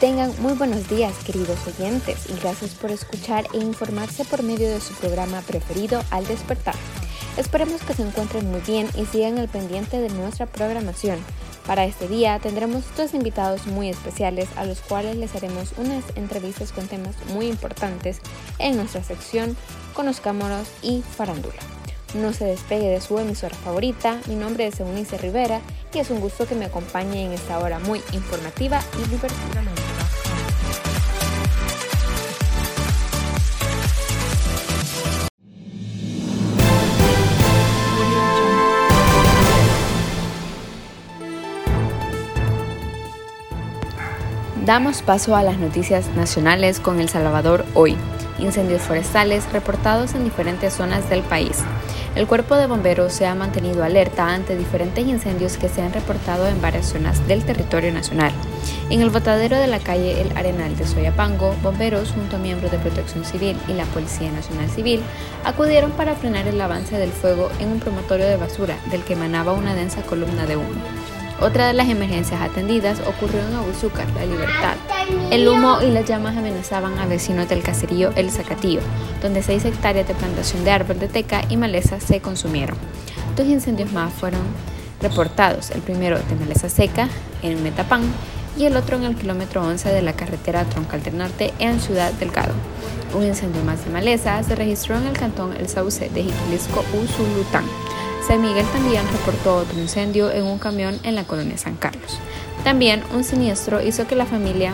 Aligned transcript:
Tengan 0.00 0.32
muy 0.40 0.54
buenos 0.54 0.88
días, 0.88 1.14
queridos 1.24 1.58
oyentes, 1.66 2.30
y 2.30 2.40
gracias 2.40 2.72
por 2.72 2.90
escuchar 2.90 3.46
e 3.52 3.58
informarse 3.58 4.24
por 4.24 4.42
medio 4.42 4.68
de 4.68 4.80
su 4.80 4.94
programa 4.94 5.40
preferido 5.42 6.02
Al 6.10 6.26
despertar. 6.26 6.74
Esperemos 7.36 7.82
que 7.82 7.94
se 7.94 8.02
encuentren 8.02 8.50
muy 8.50 8.60
bien 8.60 8.88
y 8.94 9.06
sigan 9.06 9.38
al 9.38 9.48
pendiente 9.48 9.98
de 9.98 10.08
nuestra 10.10 10.46
programación. 10.46 11.18
Para 11.66 11.84
este 11.84 12.08
día 12.08 12.38
tendremos 12.38 12.84
dos 12.96 13.14
invitados 13.14 13.66
muy 13.66 13.88
especiales 13.88 14.48
a 14.56 14.64
los 14.64 14.80
cuales 14.80 15.16
les 15.16 15.34
haremos 15.34 15.72
unas 15.76 16.04
entrevistas 16.16 16.72
con 16.72 16.86
temas 16.86 17.14
muy 17.32 17.48
importantes 17.48 18.20
en 18.58 18.76
nuestra 18.76 19.02
sección 19.02 19.56
Conozcámonos 19.94 20.68
y 20.82 21.02
Farándula. 21.02 21.73
No 22.14 22.32
se 22.32 22.44
despegue 22.44 22.90
de 22.90 23.00
su 23.00 23.18
emisora 23.18 23.56
favorita, 23.56 24.20
mi 24.28 24.36
nombre 24.36 24.68
es 24.68 24.78
Eunice 24.78 25.18
Rivera 25.18 25.60
y 25.92 25.98
es 25.98 26.10
un 26.10 26.20
gusto 26.20 26.46
que 26.46 26.54
me 26.54 26.66
acompañe 26.66 27.24
en 27.24 27.32
esta 27.32 27.58
hora 27.58 27.80
muy 27.80 28.00
informativa 28.12 28.80
y 28.98 29.08
divertida. 29.08 29.64
Damos 44.64 45.02
paso 45.02 45.36
a 45.36 45.42
las 45.42 45.58
noticias 45.58 46.08
nacionales 46.16 46.80
con 46.80 46.98
El 47.00 47.10
Salvador 47.10 47.66
hoy. 47.74 47.96
Incendios 48.38 48.80
forestales 48.82 49.52
reportados 49.52 50.14
en 50.14 50.24
diferentes 50.24 50.72
zonas 50.72 51.10
del 51.10 51.20
país. 51.22 51.62
El 52.14 52.28
cuerpo 52.28 52.54
de 52.54 52.68
bomberos 52.68 53.12
se 53.12 53.26
ha 53.26 53.34
mantenido 53.34 53.82
alerta 53.82 54.28
ante 54.28 54.56
diferentes 54.56 55.04
incendios 55.04 55.56
que 55.56 55.68
se 55.68 55.82
han 55.82 55.92
reportado 55.92 56.46
en 56.46 56.62
varias 56.62 56.86
zonas 56.86 57.26
del 57.26 57.44
territorio 57.44 57.92
nacional. 57.92 58.30
En 58.88 59.00
el 59.00 59.10
botadero 59.10 59.58
de 59.58 59.66
la 59.66 59.80
calle 59.80 60.20
El 60.20 60.36
Arenal 60.36 60.76
de 60.76 60.86
Soyapango, 60.86 61.56
bomberos 61.60 62.12
junto 62.12 62.36
a 62.36 62.38
miembros 62.38 62.70
de 62.70 62.78
Protección 62.78 63.24
Civil 63.24 63.56
y 63.66 63.72
la 63.72 63.84
Policía 63.86 64.30
Nacional 64.30 64.70
Civil 64.70 65.00
acudieron 65.44 65.90
para 65.92 66.14
frenar 66.14 66.46
el 66.46 66.60
avance 66.60 66.98
del 66.98 67.10
fuego 67.10 67.50
en 67.58 67.70
un 67.70 67.80
promotorio 67.80 68.28
de 68.28 68.36
basura 68.36 68.76
del 68.92 69.02
que 69.02 69.14
emanaba 69.14 69.52
una 69.52 69.74
densa 69.74 70.02
columna 70.02 70.46
de 70.46 70.56
humo. 70.56 70.80
Otra 71.40 71.66
de 71.66 71.72
las 71.72 71.88
emergencias 71.88 72.40
atendidas 72.40 73.00
ocurrió 73.00 73.40
en 73.40 73.54
Aguizúcar, 73.54 74.06
La 74.14 74.24
Libertad. 74.24 74.76
El 75.30 75.48
humo 75.48 75.78
y 75.82 75.90
las 75.90 76.06
llamas 76.06 76.36
amenazaban 76.36 76.98
a 76.98 77.06
vecinos 77.06 77.48
del 77.48 77.62
caserío 77.62 78.12
El 78.16 78.30
Zacatío, 78.30 78.80
donde 79.20 79.42
seis 79.42 79.64
hectáreas 79.64 80.06
de 80.06 80.14
plantación 80.14 80.64
de 80.64 80.70
árbol 80.70 80.98
de 80.98 81.08
teca 81.08 81.42
y 81.48 81.56
maleza 81.56 82.00
se 82.00 82.20
consumieron. 82.20 82.76
Dos 83.36 83.46
incendios 83.46 83.92
más 83.92 84.12
fueron 84.12 84.40
reportados, 85.02 85.70
el 85.70 85.82
primero 85.82 86.18
de 86.18 86.36
maleza 86.36 86.68
seca 86.68 87.08
en 87.42 87.62
Metapán 87.62 88.02
y 88.56 88.64
el 88.64 88.76
otro 88.76 88.96
en 88.96 89.04
el 89.04 89.16
kilómetro 89.16 89.62
11 89.62 89.92
de 89.92 90.02
la 90.02 90.12
carretera 90.12 90.64
Troncal 90.64 91.02
del 91.02 91.18
Norte 91.18 91.52
en 91.58 91.80
Ciudad 91.80 92.12
Delgado. 92.12 92.54
Un 93.14 93.24
incendio 93.24 93.62
más 93.64 93.84
de 93.84 93.90
maleza 93.90 94.42
se 94.42 94.54
registró 94.54 94.96
en 94.96 95.06
el 95.06 95.18
cantón 95.18 95.54
El 95.56 95.68
Sauce 95.68 96.08
de 96.08 96.22
Jiquilisco, 96.22 96.84
Usulután. 96.94 97.64
San 98.26 98.40
Miguel 98.40 98.64
también 98.72 99.04
reportó 99.12 99.56
otro 99.56 99.78
incendio 99.78 100.32
en 100.32 100.44
un 100.44 100.58
camión 100.58 100.98
en 101.02 101.14
la 101.14 101.24
colonia 101.24 101.58
San 101.58 101.76
Carlos. 101.76 102.18
También 102.64 103.02
un 103.14 103.22
siniestro 103.22 103.82
hizo 103.82 104.06
que 104.06 104.16
la 104.16 104.24
familia 104.24 104.72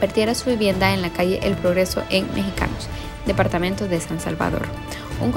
perdiera 0.00 0.34
su 0.34 0.50
vivienda 0.50 0.92
en 0.92 1.00
la 1.00 1.10
calle 1.10 1.40
El 1.42 1.56
Progreso 1.56 2.02
en 2.10 2.26
Mexicanos, 2.34 2.88
departamento 3.26 3.88
de 3.88 3.98
San 4.02 4.20
Salvador. 4.20 4.68
Un 5.22 5.32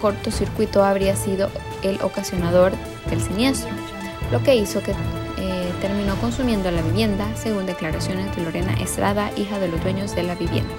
cortocircuito 0.00 0.82
habría 0.82 1.14
sido 1.14 1.48
el 1.82 2.02
ocasionador 2.02 2.72
del 3.08 3.20
siniestro, 3.20 3.70
lo 4.32 4.42
que 4.42 4.56
hizo 4.56 4.82
que 4.82 4.90
eh, 5.38 5.72
terminó 5.80 6.16
consumiendo 6.16 6.72
la 6.72 6.82
vivienda, 6.82 7.26
según 7.36 7.66
declaraciones 7.66 8.34
de 8.34 8.42
Lorena 8.42 8.74
Estrada, 8.80 9.30
hija 9.36 9.60
de 9.60 9.68
los 9.68 9.80
dueños 9.80 10.16
de 10.16 10.24
la 10.24 10.34
vivienda. 10.34 10.74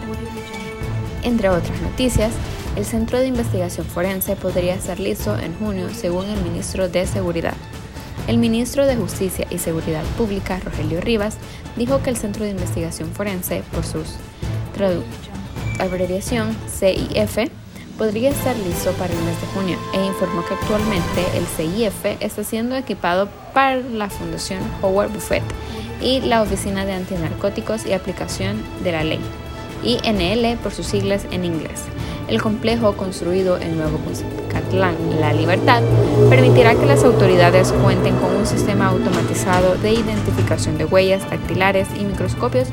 Entre 1.23 1.50
otras 1.50 1.81
noticias, 1.81 2.34
el 2.75 2.86
Centro 2.86 3.19
de 3.19 3.28
Investigación 3.28 3.86
Forense 3.86 4.36
podría 4.36 4.75
estar 4.75 5.00
listo 5.00 5.38
en 5.38 5.56
junio, 5.56 5.88
según 5.94 6.25
el 6.25 6.41
ministro 6.41 6.90
de 6.90 7.08
Seguridad. 7.08 7.53
El 8.28 8.38
ministro 8.38 8.86
de 8.86 8.96
Justicia 8.97 9.47
y 9.50 9.59
Seguridad 9.59 10.03
Pública, 10.18 10.59
Rogelio 10.59 11.00
Rivas, 11.00 11.38
dijo 11.78 12.02
que 12.03 12.09
el 12.09 12.18
Centro 12.18 12.44
de 12.44 12.52
Investigación 12.52 13.12
Forense, 13.12 13.64
por 13.72 13.85
su 13.85 14.03
abreviación 15.80 16.56
CIF, 16.68 17.50
podría 17.97 18.30
estar 18.31 18.58
listo 18.58 18.91
para 18.94 19.14
el 19.14 19.19
mes 19.24 19.40
de 19.40 19.47
junio 19.47 19.78
e 19.94 20.06
informó 20.06 20.44
que 20.46 20.56
actualmente 20.56 21.25
el 21.38 21.46
CIF 21.46 22.06
está 22.19 22.44
siendo 22.44 22.75
equipado 22.75 23.30
para 23.53 23.78
la 23.78 24.09
Fundación 24.09 24.59
Howard 24.81 25.14
Buffett 25.14 25.44
y 26.02 26.19
la 26.19 26.41
Oficina 26.41 26.85
de 26.85 26.91
Antinarcóticos 26.91 27.85
y 27.85 27.94
Aplicación 27.94 28.62
de 28.84 28.91
la 28.91 29.06
Ley, 29.06 29.22
INL 29.84 30.58
por 30.58 30.74
sus 30.74 30.88
siglas 30.88 31.25
en 31.31 31.46
inglés. 31.46 31.84
El 32.28 32.41
complejo 32.41 32.97
construido 32.97 33.59
en 33.59 33.78
Nuevo 33.78 34.00
Catlán, 34.52 34.96
La 35.19 35.31
Libertad, 35.31 35.84
permitirá 36.28 36.74
que 36.74 36.88
las 36.88 37.03
autoridades 37.03 37.72
cuenten 37.72 38.16
con 38.16 38.36
un 38.36 38.47
sistema 38.47 38.88
automatizado 38.88 39.75
de 39.75 39.94
identificación 39.94 40.80
de 40.80 40.85
huellas 40.85 41.30
dactilares 41.30 41.88
y 41.96 42.03
microscopios 42.03 42.69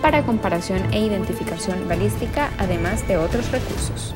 para 0.00 0.22
comparación 0.22 0.80
e 0.94 1.04
identificación 1.04 1.86
balística, 1.86 2.50
además 2.56 3.06
de 3.06 3.18
otros 3.18 3.50
recursos. 3.50 4.14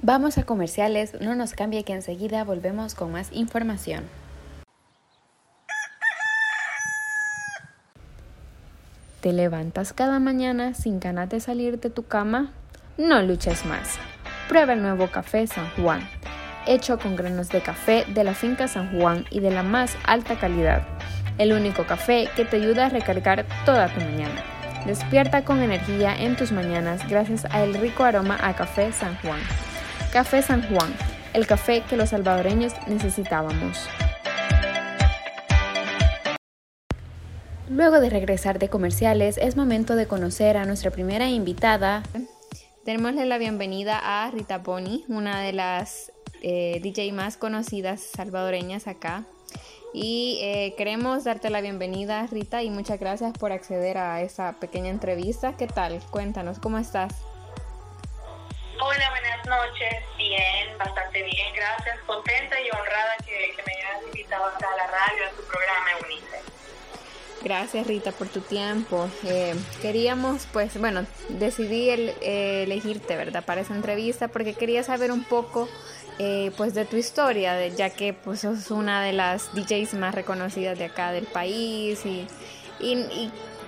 Vamos 0.00 0.38
a 0.38 0.44
comerciales, 0.44 1.18
no 1.20 1.34
nos 1.34 1.52
cambie 1.52 1.84
que 1.84 1.92
enseguida 1.92 2.44
volvemos 2.44 2.94
con 2.94 3.12
más 3.12 3.30
información. 3.32 4.04
¿Te 9.24 9.32
levantas 9.32 9.94
cada 9.94 10.18
mañana 10.18 10.74
sin 10.74 11.00
ganas 11.00 11.30
de 11.30 11.40
salir 11.40 11.80
de 11.80 11.88
tu 11.88 12.02
cama? 12.02 12.52
No 12.98 13.22
luches 13.22 13.64
más. 13.64 13.96
Prueba 14.50 14.74
el 14.74 14.82
nuevo 14.82 15.06
café 15.06 15.46
San 15.46 15.66
Juan, 15.76 16.06
hecho 16.66 16.98
con 16.98 17.16
granos 17.16 17.48
de 17.48 17.62
café 17.62 18.04
de 18.06 18.22
la 18.22 18.34
finca 18.34 18.68
San 18.68 18.92
Juan 18.92 19.24
y 19.30 19.40
de 19.40 19.50
la 19.50 19.62
más 19.62 19.96
alta 20.04 20.38
calidad. 20.38 20.82
El 21.38 21.54
único 21.54 21.86
café 21.86 22.28
que 22.36 22.44
te 22.44 22.58
ayuda 22.58 22.84
a 22.84 22.88
recargar 22.90 23.46
toda 23.64 23.88
tu 23.88 23.98
mañana. 24.00 24.42
Despierta 24.84 25.42
con 25.42 25.62
energía 25.62 26.14
en 26.14 26.36
tus 26.36 26.52
mañanas 26.52 27.08
gracias 27.08 27.46
al 27.46 27.72
rico 27.72 28.04
aroma 28.04 28.36
a 28.42 28.54
café 28.54 28.92
San 28.92 29.16
Juan. 29.22 29.40
Café 30.12 30.42
San 30.42 30.68
Juan, 30.68 30.92
el 31.32 31.46
café 31.46 31.82
que 31.88 31.96
los 31.96 32.10
salvadoreños 32.10 32.74
necesitábamos. 32.88 33.88
Luego 37.68 37.98
de 38.00 38.10
regresar 38.10 38.58
de 38.58 38.68
comerciales, 38.68 39.38
es 39.38 39.56
momento 39.56 39.96
de 39.96 40.06
conocer 40.06 40.58
a 40.58 40.66
nuestra 40.66 40.90
primera 40.90 41.28
invitada. 41.28 42.02
Démosle 42.84 43.24
la 43.24 43.38
bienvenida 43.38 44.00
a 44.02 44.30
Rita 44.30 44.62
Pony, 44.62 45.04
una 45.08 45.40
de 45.40 45.54
las 45.54 46.12
eh, 46.42 46.78
DJ 46.82 47.12
más 47.12 47.38
conocidas 47.38 48.02
salvadoreñas 48.02 48.86
acá. 48.86 49.24
Y 49.94 50.40
eh, 50.42 50.74
queremos 50.76 51.24
darte 51.24 51.48
la 51.48 51.62
bienvenida, 51.62 52.26
Rita, 52.30 52.62
y 52.62 52.68
muchas 52.68 53.00
gracias 53.00 53.32
por 53.32 53.50
acceder 53.50 53.96
a 53.96 54.20
esta 54.20 54.52
pequeña 54.60 54.90
entrevista. 54.90 55.56
¿Qué 55.56 55.66
tal? 55.66 56.00
Cuéntanos, 56.10 56.58
¿cómo 56.58 56.76
estás? 56.76 57.14
Hola, 58.78 59.08
buenas 59.08 59.46
noches. 59.46 60.04
Bien, 60.18 60.76
bastante 60.76 61.22
bien, 61.22 61.54
gracias. 61.54 61.98
Contenta 62.06 62.60
y 62.60 62.70
honrada 62.70 63.16
que, 63.24 63.54
me 63.64 63.72
hayas 63.72 64.04
invitado 64.04 64.44
acá 64.44 64.68
a 64.70 64.76
la 64.76 64.86
radio, 64.88 65.26
a 65.28 65.30
tu 65.30 65.42
programa, 65.44 65.92
Eunice. 66.02 66.33
Gracias 67.44 67.86
Rita 67.86 68.10
por 68.10 68.28
tu 68.28 68.40
tiempo. 68.40 69.06
Eh, 69.22 69.54
queríamos, 69.82 70.48
pues, 70.50 70.80
bueno, 70.80 71.04
decidí 71.28 71.90
eh, 71.90 72.62
elegirte, 72.62 73.16
¿verdad? 73.16 73.44
Para 73.44 73.60
esa 73.60 73.74
entrevista 73.74 74.28
porque 74.28 74.54
quería 74.54 74.82
saber 74.82 75.12
un 75.12 75.24
poco, 75.24 75.68
eh, 76.18 76.52
pues, 76.56 76.72
de 76.72 76.86
tu 76.86 76.96
historia, 76.96 77.68
ya 77.68 77.90
que, 77.90 78.14
pues, 78.14 78.40
sos 78.40 78.70
una 78.70 79.02
de 79.02 79.12
las 79.12 79.54
DJs 79.54 79.92
más 79.94 80.14
reconocidas 80.14 80.78
de 80.78 80.86
acá 80.86 81.12
del 81.12 81.26
país 81.26 82.00
y, 82.06 82.26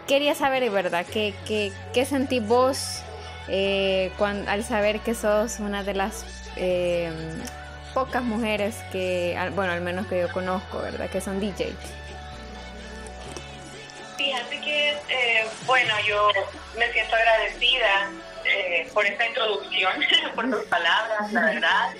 quería 0.06 0.34
saber, 0.34 0.70
¿verdad? 0.70 1.04
¿Qué, 1.04 1.34
qué, 1.46 1.70
qué 1.92 2.06
sentí 2.06 2.40
vos 2.40 3.02
cuando, 4.16 4.50
al 4.50 4.64
saber 4.64 5.00
que 5.00 5.14
sos 5.14 5.60
una 5.60 5.82
de 5.82 5.94
las 5.94 6.24
pocas 7.92 8.22
mujeres 8.22 8.76
que, 8.90 9.36
bueno, 9.54 9.72
al 9.72 9.82
menos 9.82 10.06
que 10.06 10.20
yo 10.20 10.32
conozco, 10.32 10.78
¿verdad? 10.78 11.10
Que 11.10 11.20
son 11.20 11.40
DJs. 11.40 12.05
Fíjate 14.26 14.60
que, 14.60 14.88
eh, 15.08 15.46
bueno, 15.66 15.94
yo 16.04 16.28
me 16.76 16.92
siento 16.92 17.14
agradecida 17.14 18.10
eh, 18.44 18.90
por 18.92 19.06
esta 19.06 19.24
introducción, 19.24 19.92
por 20.34 20.50
tus 20.50 20.64
palabras, 20.64 21.32
la 21.32 21.42
verdad. 21.42 21.94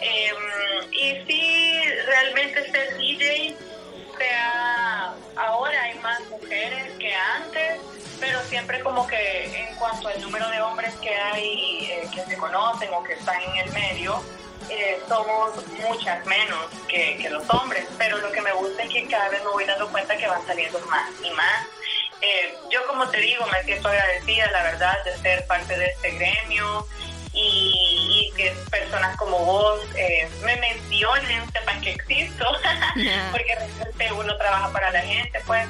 Em, 0.00 0.92
y 0.92 1.24
sí, 1.28 1.82
realmente 2.06 2.72
ser 2.72 2.96
DJ, 2.96 3.56
sea, 4.18 5.14
ahora 5.36 5.82
hay 5.84 5.96
más 6.00 6.20
mujeres 6.28 6.90
que 6.98 7.14
antes, 7.14 7.80
pero 8.18 8.40
siempre 8.48 8.80
como 8.80 9.06
que 9.06 9.44
en 9.68 9.72
cuanto 9.76 10.08
al 10.08 10.20
número 10.22 10.48
de 10.48 10.60
hombres 10.62 10.92
que 10.96 11.14
hay 11.14 11.88
eh, 11.88 12.08
que 12.12 12.22
se 12.22 12.36
conocen 12.36 12.92
o 12.92 13.04
que 13.04 13.12
están 13.12 13.40
en 13.42 13.68
el 13.68 13.72
medio, 13.72 14.24
eh, 14.70 15.02
somos 15.08 15.66
muchas 15.80 16.24
menos 16.26 16.66
que, 16.88 17.16
que, 17.16 17.28
los 17.28 17.48
hombres, 17.50 17.84
pero 17.98 18.18
lo 18.18 18.30
que 18.30 18.40
me 18.40 18.52
gusta 18.52 18.84
es 18.84 18.90
que 18.90 19.06
cada 19.08 19.28
vez 19.28 19.42
me 19.42 19.50
voy 19.50 19.64
dando 19.64 19.88
cuenta 19.90 20.16
que 20.16 20.28
van 20.28 20.46
saliendo 20.46 20.78
más 20.86 21.10
y 21.22 21.30
más. 21.30 21.66
Eh, 22.22 22.54
yo 22.70 22.86
como 22.86 23.08
te 23.08 23.18
digo, 23.18 23.44
me 23.46 23.62
siento 23.64 23.88
agradecida, 23.88 24.50
la 24.52 24.62
verdad, 24.62 25.04
de 25.04 25.16
ser 25.18 25.46
parte 25.46 25.76
de 25.76 25.86
este 25.86 26.10
gremio 26.12 26.86
y, 27.32 28.32
que 28.36 28.52
personas 28.70 29.16
como 29.16 29.38
vos 29.44 29.80
eh, 29.96 30.28
me 30.44 30.56
mencionen, 30.56 31.50
sepan 31.52 31.80
que 31.80 31.90
existo, 31.90 32.44
porque 33.32 33.54
realmente 33.54 34.12
uno 34.12 34.36
trabaja 34.36 34.72
para 34.72 34.90
la 34.92 35.00
gente, 35.00 35.40
pues 35.46 35.66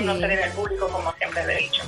uno 0.00 0.14
se 0.14 0.26
debe 0.26 0.44
al 0.44 0.52
público, 0.52 0.88
como 0.88 1.12
siempre 1.14 1.46
le 1.46 1.54
he 1.54 1.58
dicho. 1.58 1.82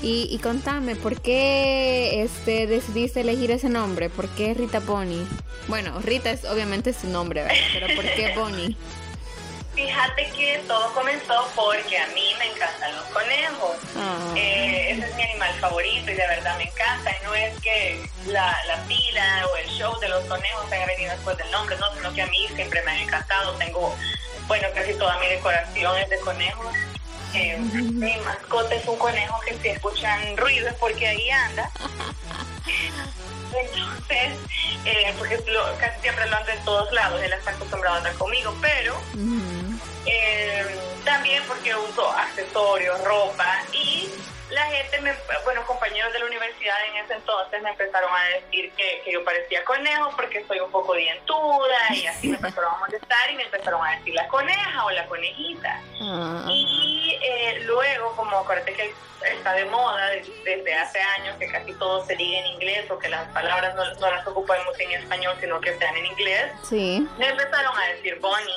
Y, 0.00 0.28
y, 0.30 0.38
contame, 0.38 0.94
¿por 0.94 1.20
qué 1.20 2.22
este, 2.22 2.66
decidiste 2.68 3.22
elegir 3.22 3.50
ese 3.50 3.68
nombre? 3.68 4.08
¿Por 4.10 4.28
qué 4.28 4.54
Rita 4.54 4.78
Bonnie? 4.78 5.26
Bueno, 5.66 5.98
Rita 6.00 6.30
es 6.30 6.44
obviamente 6.44 6.92
su 6.92 7.08
nombre, 7.08 7.42
¿verdad? 7.42 7.56
Pero 7.72 7.96
¿por 7.96 8.04
qué 8.04 8.32
Bonnie? 8.36 8.76
Fíjate 9.78 10.28
que 10.36 10.58
todo 10.66 10.92
comenzó 10.92 11.48
porque 11.54 11.98
a 11.98 12.08
mí 12.08 12.34
me 12.40 12.46
encantan 12.46 12.96
los 12.96 13.04
conejos. 13.06 13.76
Ah. 13.96 14.34
Eh, 14.34 14.90
ese 14.90 15.06
es 15.06 15.14
mi 15.14 15.22
animal 15.22 15.54
favorito 15.60 16.10
y 16.10 16.14
de 16.14 16.26
verdad 16.26 16.56
me 16.58 16.64
encanta. 16.64 17.12
Y 17.12 17.24
no 17.24 17.34
es 17.34 17.60
que 17.60 18.04
la, 18.26 18.56
la 18.66 18.82
pila 18.88 19.46
o 19.46 19.56
el 19.56 19.68
show 19.68 19.96
de 20.00 20.08
los 20.08 20.24
conejos 20.24 20.72
haya 20.72 20.84
venido 20.84 21.12
después 21.12 21.38
del 21.38 21.48
nombre, 21.52 21.76
no, 21.78 21.94
sino 21.94 22.12
que 22.12 22.22
a 22.22 22.26
mí 22.26 22.48
siempre 22.56 22.82
me 22.82 22.90
han 22.90 22.98
encantado. 22.98 23.52
Tengo, 23.52 23.94
bueno, 24.48 24.66
casi 24.74 24.94
toda 24.94 25.16
mi 25.20 25.28
decoración 25.28 25.96
es 25.98 26.10
de 26.10 26.18
conejos. 26.18 26.74
Eh, 27.34 27.58
mi 27.58 28.16
mascota 28.24 28.74
es 28.74 28.86
un 28.86 28.96
conejo 28.96 29.38
que 29.46 29.58
si 29.58 29.68
escuchan 29.68 30.36
ruido 30.36 30.68
es 30.68 30.74
porque 30.74 31.06
ahí 31.06 31.30
anda. 31.30 31.70
Entonces, 33.54 34.38
eh, 34.84 35.14
porque 35.18 35.36
casi 35.78 36.00
siempre 36.00 36.26
lo 36.28 36.36
ando 36.36 36.50
en 36.52 36.64
todos 36.64 36.92
lados, 36.92 37.20
él 37.22 37.32
está 37.32 37.50
acostumbrado 37.50 37.96
a 37.96 37.98
andar 37.98 38.14
conmigo, 38.14 38.54
pero 38.60 38.94
eh, 40.06 40.64
también 41.04 41.42
porque 41.46 41.74
uso 41.74 42.10
accesorios, 42.10 43.02
ropa 43.04 43.62
y 43.72 44.07
la 44.58 44.66
gente, 44.66 45.00
me, 45.00 45.12
bueno, 45.44 45.64
compañeros 45.66 46.12
de 46.12 46.18
la 46.18 46.26
universidad 46.26 46.76
en 46.88 47.04
ese 47.04 47.14
entonces 47.14 47.62
me 47.62 47.70
empezaron 47.70 48.10
a 48.12 48.24
decir 48.24 48.72
que, 48.72 49.02
que 49.04 49.12
yo 49.12 49.24
parecía 49.24 49.64
conejo 49.64 50.10
porque 50.16 50.44
soy 50.46 50.58
un 50.60 50.70
poco 50.70 50.94
dientuda 50.94 51.94
y 51.94 52.06
así 52.06 52.28
me 52.28 52.36
empezaron 52.42 52.74
a 52.74 52.78
molestar 52.78 53.30
y 53.30 53.36
me 53.36 53.44
empezaron 53.44 53.86
a 53.86 53.96
decir 53.96 54.14
la 54.14 54.26
coneja 54.28 54.84
o 54.84 54.90
la 54.90 55.06
conejita. 55.06 55.80
Ah. 56.02 56.44
Y 56.48 57.18
eh, 57.22 57.60
luego, 57.66 58.14
como 58.16 58.36
acuérdate 58.38 58.72
que 58.74 58.92
está 59.32 59.52
de 59.52 59.64
moda 59.66 60.10
desde 60.44 60.74
hace 60.74 61.00
años 61.00 61.36
que 61.38 61.50
casi 61.50 61.72
todo 61.74 62.04
se 62.04 62.14
diga 62.16 62.38
en 62.38 62.46
inglés 62.46 62.90
o 62.90 62.98
que 62.98 63.08
las 63.08 63.26
palabras 63.32 63.74
no, 63.74 63.84
no 63.94 64.10
las 64.10 64.26
ocupamos 64.26 64.78
en 64.78 64.92
español 64.92 65.36
sino 65.40 65.60
que 65.60 65.76
sean 65.76 65.96
en 65.96 66.06
inglés, 66.06 66.52
sí. 66.62 67.08
me 67.18 67.28
empezaron 67.28 67.76
a 67.76 67.86
decir 67.88 68.18
Bonnie. 68.20 68.54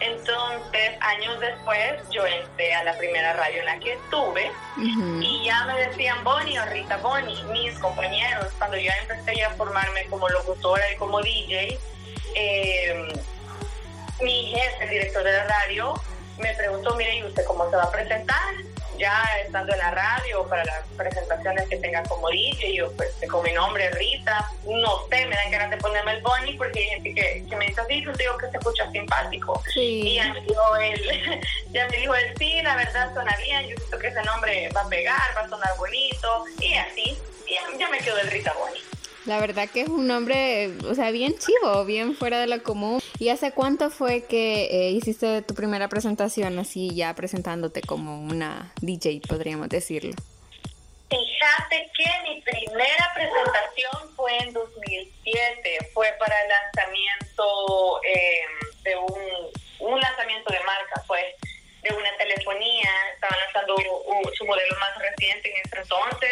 Entonces, 0.00 0.92
años 1.00 1.40
después, 1.40 2.08
yo 2.10 2.24
entré 2.26 2.74
a 2.74 2.84
la 2.84 2.96
primera 2.96 3.32
radio 3.32 3.60
en 3.60 3.66
la 3.66 3.78
que 3.80 3.94
estuve 3.94 4.50
y 4.76 5.44
ya 5.44 5.64
me 5.64 5.78
decían 5.86 6.22
Bonnie 6.22 6.58
o 6.58 6.64
Rita 6.66 6.98
Bonnie, 6.98 7.42
mis 7.44 7.76
compañeros. 7.78 8.46
Cuando 8.58 8.76
yo 8.76 8.90
empecé 9.02 9.42
a 9.42 9.50
formarme 9.50 10.06
como 10.06 10.28
locutora 10.28 10.82
y 10.92 10.96
como 10.96 11.20
DJ, 11.20 11.78
eh, 12.34 13.12
mi 14.22 14.52
jefe, 14.52 14.84
el 14.84 14.90
director 14.90 15.24
de 15.24 15.32
la 15.32 15.44
radio, 15.44 15.94
me 16.38 16.54
preguntó, 16.54 16.94
mire, 16.94 17.16
¿y 17.16 17.24
usted 17.24 17.44
cómo 17.44 17.68
se 17.68 17.76
va 17.76 17.84
a 17.84 17.90
presentar? 17.90 18.54
Ya 18.98 19.24
estando 19.44 19.72
en 19.72 19.78
la 19.78 19.90
radio 19.92 20.46
para 20.48 20.64
las 20.64 20.86
presentaciones 20.96 21.68
que 21.68 21.76
tenga 21.76 22.02
como 22.04 22.28
DJ, 22.28 22.74
yo 22.74 22.92
pues 22.92 23.14
con 23.30 23.42
mi 23.42 23.52
nombre 23.52 23.90
Rita, 23.92 24.50
no 24.64 25.06
sé, 25.08 25.26
me 25.26 25.36
dan 25.36 25.50
ganas 25.50 25.70
de 25.70 25.76
ponerme 25.78 26.12
el 26.12 26.22
Bonnie 26.22 26.56
porque 26.56 26.80
hay 26.80 26.86
gente 26.86 27.14
que, 27.14 27.56
me 27.56 27.66
dice 27.66 27.80
así, 27.80 28.02
yo 28.02 28.12
digo 28.12 28.36
que 28.38 28.50
se 28.50 28.58
escucha 28.58 28.90
simpático. 28.90 29.62
Y 29.74 30.16
ya 30.16 30.32
me 30.32 30.40
dijo 30.40 30.76
él, 30.76 31.40
ya 31.70 31.88
me 31.88 31.96
dijo 31.96 32.14
él, 32.14 32.34
sí, 32.38 32.60
la 32.62 32.76
verdad 32.76 33.12
suena 33.14 33.36
bien, 33.36 33.68
yo 33.68 33.76
siento 33.76 33.98
que 33.98 34.08
ese 34.08 34.22
nombre 34.22 34.68
va 34.74 34.82
a 34.82 34.88
pegar, 34.88 35.36
va 35.36 35.42
a 35.42 35.48
sonar 35.48 35.76
bonito, 35.78 36.44
y 36.60 36.74
así, 36.74 37.18
y 37.46 37.78
ya 37.78 37.88
me 37.88 37.98
quedó 37.98 38.18
el 38.18 38.30
Rita 38.30 38.52
Bonnie. 38.58 38.82
La 39.28 39.40
verdad 39.40 39.68
que 39.68 39.82
es 39.82 39.88
un 39.88 40.06
nombre, 40.06 40.68
o 40.88 40.94
sea, 40.94 41.10
bien 41.10 41.34
chivo, 41.38 41.84
bien 41.84 42.16
fuera 42.16 42.40
de 42.40 42.46
lo 42.46 42.62
común. 42.62 42.98
¿Y 43.18 43.28
hace 43.28 43.52
cuánto 43.52 43.90
fue 43.90 44.24
que 44.24 44.64
eh, 44.70 44.90
hiciste 44.92 45.42
tu 45.42 45.54
primera 45.54 45.86
presentación 45.88 46.58
así 46.58 46.94
ya 46.94 47.14
presentándote 47.14 47.82
como 47.82 48.22
una 48.22 48.72
DJ, 48.80 49.20
podríamos 49.28 49.68
decirlo? 49.68 50.12
Fíjate 51.10 51.90
que 51.94 52.10
mi 52.22 52.40
primera 52.40 53.12
presentación 53.14 54.16
fue 54.16 54.34
en 54.38 54.54
2007, 54.54 55.90
fue 55.92 56.10
para 56.18 56.34
el 56.44 56.48
lanzamiento 56.48 58.00
em, 58.04 58.82
de 58.82 58.96
un, 58.96 59.90
un 59.92 60.00
lanzamiento 60.00 60.50
de 60.54 60.60
marca, 60.60 61.02
fue 61.06 61.36
de 61.82 61.94
una 61.94 62.16
telefonía, 62.16 62.90
estaban 63.12 63.38
lanzando 63.44 63.76
su 64.32 64.46
modelo 64.46 64.74
más 64.80 64.98
reciente 64.98 65.50
en 65.50 65.66
ese 65.66 65.80
entonces 65.82 66.27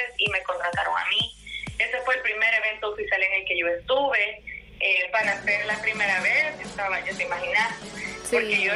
yo 3.67 3.79
estuve. 3.79 4.43
Eh, 4.79 5.09
para 5.11 5.43
ser 5.43 5.65
la 5.65 5.81
primera 5.81 6.21
vez, 6.21 6.61
estaba, 6.61 7.01
ya 7.01 7.17
te 7.17 7.23
imaginas, 7.23 7.73
porque 8.31 8.61
yo 8.61 8.73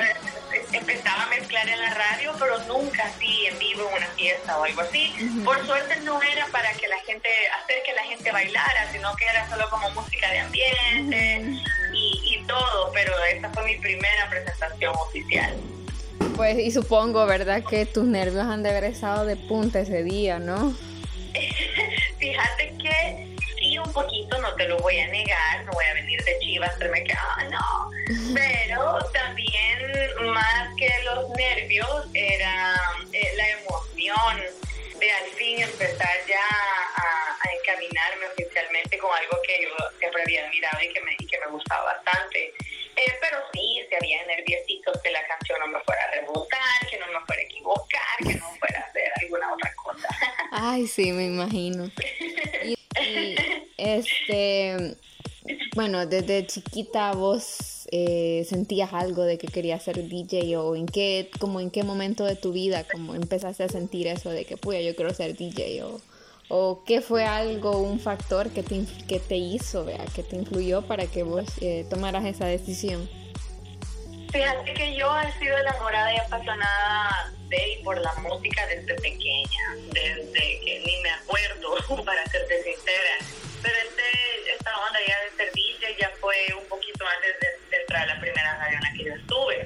empezaba 0.73 1.25
a 1.25 1.27
mezclar 1.29 1.69
en 1.69 1.79
la 1.79 1.91
radio, 1.91 2.33
pero 2.39 2.59
nunca 2.61 3.05
así 3.05 3.47
en 3.47 3.59
vivo 3.59 3.87
en 3.91 3.97
una 3.99 4.07
fiesta 4.13 4.59
o 4.59 4.65
algo 4.65 4.81
así. 4.81 5.13
Por 5.45 5.65
suerte 5.67 6.01
no 6.01 6.23
era 6.23 6.47
para 6.47 6.73
que 6.73 6.89
la 6.89 6.99
gente, 7.01 7.29
hacer 7.63 7.83
que 7.85 7.93
la 7.93 8.03
gente 8.05 8.33
bailara, 8.33 8.91
sino 8.93 9.15
que 9.17 9.27
era 9.27 9.47
solo 9.51 9.69
como 9.69 9.91
música 9.91 10.31
de 10.31 10.39
ambiente 10.39 11.63
y, 11.93 12.35
y 12.35 12.45
todo, 12.47 12.91
pero 12.95 13.13
esa 13.25 13.51
fue 13.51 13.65
mi 13.65 13.77
primera 13.77 14.31
presentación 14.31 14.95
oficial. 14.97 15.55
Pues, 16.35 16.59
y 16.59 16.71
supongo, 16.71 17.27
¿verdad? 17.27 17.63
Que 17.63 17.85
tus 17.85 18.05
nervios 18.05 18.47
han 18.47 18.63
de 18.63 18.71
haber 18.71 18.85
estado 18.85 19.27
de 19.27 19.37
punta 19.37 19.81
ese 19.81 20.03
día, 20.03 20.39
¿no? 20.39 20.75
Fíjate 22.19 22.69
que 22.79 22.80
sí, 22.80 22.80
un 23.91 23.95
poquito, 23.95 24.39
no 24.39 24.55
te 24.55 24.69
lo 24.69 24.79
voy 24.79 24.99
a 25.01 25.09
negar, 25.09 25.65
no 25.65 25.73
voy 25.73 25.85
a 25.85 25.95
venir 25.95 26.23
de 26.23 26.39
chivas, 26.39 26.73
pero 26.79 26.93
me 26.93 27.05
ah, 27.13 27.45
no. 27.51 27.91
Pero 28.35 28.99
también, 29.13 29.79
más 30.33 30.69
que 30.77 30.91
los 31.05 31.29
nervios, 31.31 32.07
era 32.15 32.77
eh, 33.13 33.33
la 33.37 33.51
emoción 33.51 34.37
de 34.99 35.11
al 35.11 35.31
fin 35.31 35.63
empezar 35.63 36.17
ya 36.29 36.47
a, 36.97 37.37
encaminarme 37.63 38.27
oficialmente 38.27 38.99
con 38.99 39.11
algo 39.13 39.39
que 39.47 39.63
yo 39.63 39.71
siempre 39.99 40.23
había 40.23 40.47
admirado 40.47 40.79
y 40.83 40.93
que 40.93 41.01
me, 41.03 41.13
y 41.19 41.27
que 41.27 41.39
me 41.41 41.47
gustaba 41.49 41.85
bastante. 41.85 42.53
Eh, 42.97 43.13
pero 43.21 43.39
sí, 43.53 43.83
se 43.89 43.97
había 43.97 44.25
nerviositos 44.27 45.01
que 45.03 45.11
la 45.11 45.27
canción 45.27 45.59
no 45.61 45.67
me 45.67 45.81
fuera 45.81 46.03
a 46.05 46.11
rebotar, 46.13 46.87
que 46.89 46.99
no 46.99 47.07
me 47.07 47.21
fuera 47.27 47.43
a 47.43 47.45
equivocar, 47.45 48.17
que 48.19 48.35
no 48.35 48.49
fuera 48.59 48.81
a 48.81 48.83
hacer 48.85 49.13
alguna 49.23 49.53
otra 49.53 49.75
cosa. 49.75 50.09
Ay, 50.53 50.87
sí, 50.87 51.13
me 51.13 51.27
imagino. 51.27 51.91
Y, 52.65 52.77
este, 53.97 54.97
bueno, 55.75 56.07
desde 56.07 56.47
chiquita 56.47 57.13
vos 57.13 57.89
eh, 57.93 58.47
sentías 58.49 58.93
algo 58.93 59.25
de 59.25 59.39
que 59.39 59.49
querías 59.49 59.83
ser 59.83 60.09
DJ 60.09 60.57
o 60.57 60.77
en 60.77 60.87
qué, 60.87 61.31
como 61.39 61.61
en 61.61 61.71
qué 61.71 61.83
momento 61.83 62.25
de 62.25 62.37
tu 62.37 62.53
vida 62.53 62.85
como 62.85 63.15
empezaste 63.15 63.65
a 63.65 63.69
sentir 63.69 64.07
eso 64.07 64.31
de 64.31 64.45
que, 64.45 64.57
pues, 64.57 64.85
yo 64.85 64.95
quiero 64.95 65.13
ser 65.15 65.37
DJ 65.37 65.83
o, 66.49 66.85
qué 66.85 67.01
fue 67.01 67.25
algo, 67.25 67.79
un 67.79 68.01
factor 68.01 68.51
que 68.51 68.63
te, 68.63 68.85
que 69.09 69.21
te 69.21 69.37
hizo, 69.37 69.87
que 70.15 70.23
te 70.23 70.37
influyó 70.37 70.83
para 70.83 71.07
que 71.07 71.23
vos 71.23 71.45
eh, 71.61 71.87
tomaras 71.89 72.25
esa 72.25 72.47
decisión. 72.47 73.09
Fíjate 74.33 74.75
que 74.75 74.97
yo 74.97 75.09
he 75.21 75.33
sido 75.41 75.59
enamorada 75.59 76.15
y 76.15 76.19
apasionada 76.19 77.33
de 77.49 77.73
y 77.73 77.83
por 77.83 78.01
la 78.01 78.15
música 78.15 78.65
desde 78.67 78.95
pequeña, 78.95 79.77
desde 79.93 80.61
que 80.61 80.83
ni 80.87 81.03
me 81.03 81.11
acuerdo, 81.11 82.05
para 82.05 82.25
serte 82.27 82.63
sincera. 82.63 83.50
Ya 85.07 85.21
de 85.21 85.31
ser 85.37 85.53
DJ 85.53 85.97
ya 85.99 86.11
fue 86.21 86.37
un 86.57 86.67
poquito 86.69 87.05
antes 87.07 87.37
de, 87.41 87.77
entrar 87.77 88.03
a 88.03 88.15
la 88.15 88.21
primera 88.21 88.59
radio 88.59 88.77
en 88.77 88.83
la 88.83 88.93
que 88.93 89.05
yo 89.05 89.15
estuve. 89.15 89.61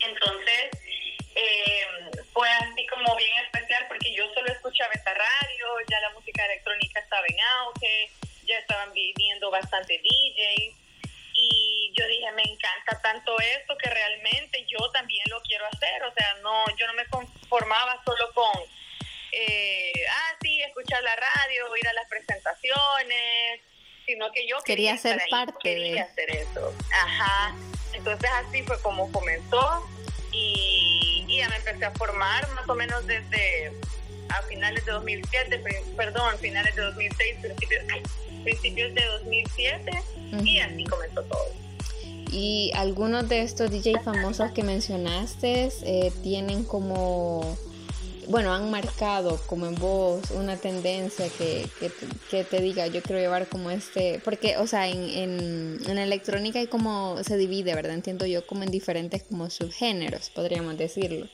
Entonces, 0.00 0.70
eh, 1.34 1.86
fue 2.32 2.48
así 2.50 2.86
como 2.86 3.14
bien 3.16 3.32
especial 3.44 3.84
porque 3.88 4.12
yo 4.14 4.24
solo 4.32 4.50
escuchaba 4.52 4.92
esta 4.94 5.12
radio, 5.12 5.66
ya 5.90 6.00
la 6.00 6.10
música 6.10 6.44
electrónica 6.46 7.00
estaba 7.00 7.26
en 7.26 7.40
auge, 7.40 8.10
ya 8.46 8.58
estaban 8.58 8.92
viniendo 8.94 9.50
bastante 9.50 9.98
DJs 9.98 10.74
y 11.34 11.92
yo 11.94 12.06
dije, 12.06 12.32
me 12.32 12.42
encanta 12.42 12.98
tanto 13.02 13.38
esto 13.38 13.76
que 13.76 13.90
realmente 13.90 14.64
yo 14.66 14.90
también 14.92 15.24
lo 15.28 15.40
quiero 15.42 15.66
hacer, 15.66 16.02
o 16.04 16.12
sea, 16.14 16.34
no, 16.42 16.64
yo 16.78 16.86
no 16.86 16.94
me 16.94 17.06
conformaba 17.06 18.02
solo 18.04 18.15
sino 24.16 24.32
que 24.32 24.46
yo 24.48 24.56
quería, 24.64 24.96
ser 24.96 25.20
parte 25.30 25.52
quería 25.62 26.04
hacer 26.04 26.30
eso, 26.30 26.72
ajá, 26.90 27.54
entonces 27.92 28.30
así 28.46 28.62
fue 28.62 28.80
como 28.80 29.12
comenzó 29.12 29.86
y, 30.32 31.22
y 31.28 31.36
ya 31.36 31.50
me 31.50 31.56
empecé 31.56 31.84
a 31.84 31.90
formar 31.90 32.50
más 32.54 32.66
o 32.66 32.74
menos 32.74 33.06
desde 33.06 33.72
a 34.30 34.40
finales 34.48 34.86
de 34.86 34.92
2007, 34.92 35.62
perdón, 35.98 36.38
finales 36.38 36.74
de 36.74 36.82
2006, 36.82 37.36
principios, 37.42 37.84
principios 38.42 38.94
de 38.94 39.04
2007 39.04 40.02
y 40.42 40.60
así 40.60 40.84
comenzó 40.84 41.22
todo. 41.24 41.52
Y 42.32 42.72
algunos 42.74 43.28
de 43.28 43.42
estos 43.42 43.70
DJ 43.70 44.00
famosos 44.00 44.50
que 44.52 44.62
mencionaste 44.62 45.70
eh, 45.82 46.10
tienen 46.22 46.64
como 46.64 47.56
bueno, 48.28 48.52
han 48.52 48.70
marcado 48.70 49.40
como 49.46 49.66
en 49.66 49.74
vos 49.76 50.30
una 50.30 50.56
tendencia 50.56 51.28
que, 51.28 51.68
que, 52.30 52.44
te 52.44 52.60
diga, 52.60 52.86
yo 52.86 53.02
quiero 53.02 53.20
llevar 53.20 53.48
como 53.48 53.70
este, 53.70 54.20
porque, 54.24 54.56
o 54.58 54.66
sea, 54.66 54.88
en, 54.88 55.02
en, 55.08 55.78
en, 55.86 55.98
electrónica 55.98 56.58
hay 56.58 56.66
como, 56.66 57.22
se 57.22 57.36
divide, 57.36 57.74
¿verdad? 57.74 57.94
Entiendo 57.94 58.26
yo 58.26 58.46
como 58.46 58.62
en 58.62 58.70
diferentes 58.70 59.22
como 59.22 59.50
subgéneros, 59.50 60.30
podríamos 60.30 60.76
decirlo. 60.76 61.26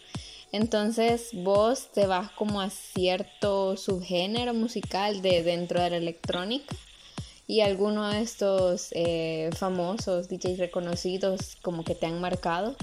Entonces 0.52 1.30
vos 1.32 1.90
te 1.92 2.06
vas 2.06 2.30
como 2.32 2.61
a 2.61 2.68
cierto 2.68 3.76
subgénero 3.78 4.52
musical 4.52 5.22
de 5.22 5.42
dentro 5.42 5.80
de 5.80 5.90
la 5.90 5.96
electrónica 5.96 6.76
y 7.46 7.61
alguno 7.61 8.08
de 8.11 8.20
estos 8.20 8.88
eh, 8.92 9.50
famosos 9.56 10.28
DJs 10.28 10.58
reconocidos 10.58 11.56
como 11.62 11.84
que 11.84 11.94
te 11.94 12.06
han 12.06 12.20
marcado. 12.20 12.76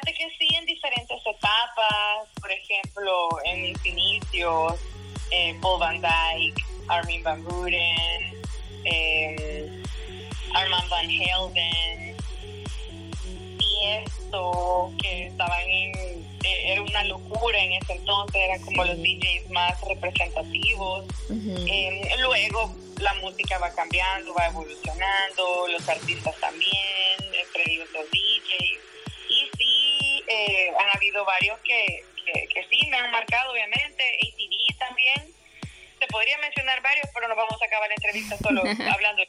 Fíjate 0.00 0.18
que 0.18 0.30
sí, 0.38 0.48
en 0.54 0.64
diferentes 0.64 1.18
etapas, 1.26 2.28
por 2.40 2.50
ejemplo, 2.50 3.28
en 3.44 3.62
mis 3.62 3.86
inicios, 3.86 4.80
eh, 5.30 5.54
Paul 5.60 5.78
Van 5.78 6.00
Dyke, 6.00 6.64
Armin 6.88 7.22
Van 7.22 7.44
Buren, 7.44 8.42
eh, 8.84 9.82
Armand 10.54 10.88
Van 10.88 11.10
Helden, 11.10 12.16
Tiesto, 13.58 14.90
que 15.02 15.26
estaban 15.26 15.68
en, 15.68 15.94
eh, 16.44 16.72
era 16.72 16.82
una 16.82 17.04
locura 17.04 17.58
en 17.58 17.72
ese 17.74 17.92
entonces, 17.92 18.40
eran 18.42 18.62
como 18.62 18.84
los 18.84 18.96
DJs 18.96 19.50
más 19.50 19.78
representativos. 19.82 21.04
Eh, 21.28 22.08
luego 22.20 22.74
la 23.00 23.12
música 23.14 23.58
va 23.58 23.70
cambiando, 23.74 24.32
va 24.32 24.46
evolucionando, 24.46 25.68
los 25.68 25.86
artistas 25.86 26.34
también, 26.40 27.18
entre 27.34 27.70
ellos 27.70 27.88
los 27.92 28.04
DJs 28.10 28.89
eh, 30.30 30.72
han 30.78 30.96
habido 30.96 31.24
varios 31.24 31.58
que, 31.60 32.04
que, 32.24 32.66
sí 32.70 32.86
me 32.88 32.96
han 32.96 33.10
marcado, 33.10 33.52
obviamente, 33.52 34.04
ATV 34.22 34.78
también. 34.78 35.34
Se 35.98 36.06
podría 36.06 36.38
mencionar 36.38 36.80
varios, 36.82 37.06
pero 37.12 37.28
no 37.28 37.34
vamos 37.34 37.60
a 37.60 37.66
acabar 37.66 37.88
la 37.88 37.94
entrevista 37.96 38.36
solo 38.38 38.62
hablando 38.92 39.22
de 39.22 39.28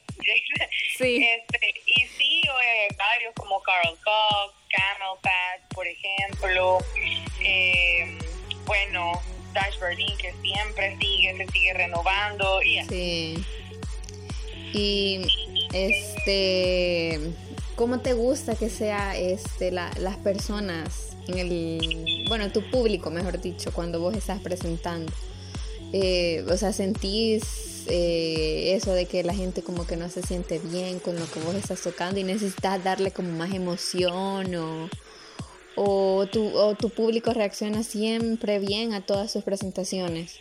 sí. 0.98 1.26
Este, 1.26 1.74
y 1.88 2.06
sí, 2.06 2.42
eh, 2.64 2.88
varios 2.98 3.34
como 3.36 3.62
Carl 3.64 3.98
Cox, 4.04 4.54
Camelback, 4.70 5.74
por 5.74 5.88
ejemplo. 5.88 6.78
Eh, 7.44 8.20
bueno, 8.66 9.20
Dash 9.54 9.80
Berlin, 9.80 10.16
que 10.18 10.32
siempre 10.44 10.98
sigue, 10.98 11.36
se 11.36 11.48
sigue 11.52 11.74
renovando. 11.74 12.62
Y 12.62 12.84
Sí. 12.84 13.46
Y 14.74 15.28
este 15.74 17.20
¿Cómo 17.82 18.00
te 18.00 18.14
gusta 18.14 18.54
que 18.54 18.70
sea 18.70 19.18
este, 19.18 19.72
las 19.72 20.18
personas 20.18 21.18
en 21.28 21.40
el, 21.40 22.26
bueno, 22.28 22.52
tu 22.52 22.62
público, 22.70 23.10
mejor 23.10 23.42
dicho, 23.42 23.74
cuando 23.74 24.00
vos 24.00 24.16
estás 24.16 24.40
presentando? 24.40 25.12
Eh, 25.92 26.46
o 26.48 26.56
sea, 26.58 26.74
sentís 26.74 27.88
eh, 27.88 28.76
eso 28.76 28.94
de 28.94 29.08
que 29.08 29.24
la 29.24 29.34
gente 29.34 29.64
como 29.64 29.88
que 29.88 29.98
no 29.98 30.10
se 30.10 30.22
siente 30.22 30.60
bien 30.60 31.00
con 31.00 31.20
lo 31.20 31.26
que 31.32 31.40
vos 31.40 31.56
estás 31.56 31.82
tocando 31.82 32.20
y 32.20 32.24
necesitas 32.24 32.84
darle 32.84 33.10
como 33.10 33.32
más 33.32 33.52
emoción 33.52 34.54
o, 34.54 34.88
o, 35.76 36.28
tu, 36.28 36.56
o 36.56 36.76
tu 36.76 36.92
público 36.92 37.34
reacciona 37.34 37.82
siempre 37.82 38.60
bien 38.60 38.94
a 38.94 39.04
todas 39.04 39.32
sus 39.32 39.44
presentaciones. 39.44 40.36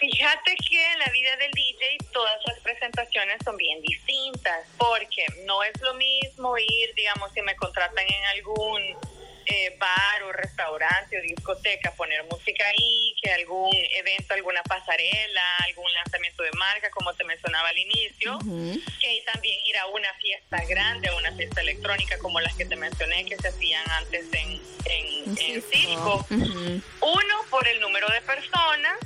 Fíjate 0.00 0.54
que 0.56 0.92
en 0.92 0.98
la 1.00 1.10
vida 1.10 1.36
del 1.36 1.50
DJ 1.50 1.98
todas 2.12 2.38
las 2.46 2.60
presentaciones 2.60 3.38
son 3.44 3.56
bien 3.56 3.80
distintas, 3.82 4.66
porque 4.76 5.26
no 5.44 5.62
es 5.64 5.80
lo 5.80 5.94
mismo 5.94 6.56
ir, 6.56 6.94
digamos, 6.94 7.32
si 7.32 7.42
me 7.42 7.56
contratan 7.56 8.06
en 8.06 8.24
algún 8.26 8.82
eh, 9.46 9.74
bar 9.78 10.22
o 10.24 10.32
restaurante 10.32 11.18
o 11.18 11.22
discoteca, 11.22 11.90
poner 11.92 12.22
música 12.24 12.64
ahí, 12.68 13.14
que 13.20 13.32
algún 13.32 13.74
evento, 13.74 14.34
alguna 14.34 14.62
pasarela, 14.62 15.56
algún 15.66 15.92
lanzamiento 15.94 16.42
de 16.44 16.52
marca, 16.52 16.90
como 16.90 17.12
te 17.14 17.24
mencionaba 17.24 17.70
al 17.70 17.78
inicio, 17.78 18.38
que 19.00 19.22
también 19.32 19.58
ir 19.64 19.78
a 19.78 19.86
una 19.86 20.12
fiesta 20.14 20.62
grande, 20.68 21.08
a 21.08 21.16
una 21.16 21.32
fiesta 21.32 21.60
electrónica 21.62 22.18
como 22.18 22.38
las 22.40 22.54
que 22.54 22.66
te 22.66 22.76
mencioné 22.76 23.24
que 23.24 23.36
se 23.36 23.48
hacían 23.48 23.90
antes 23.90 24.26
en, 24.32 24.60
en, 24.84 25.62
Cisco. 25.62 26.26
Uno, 26.30 27.44
por 27.50 27.66
el 27.66 27.80
número 27.80 28.06
de 28.08 28.20
personas 28.22 28.98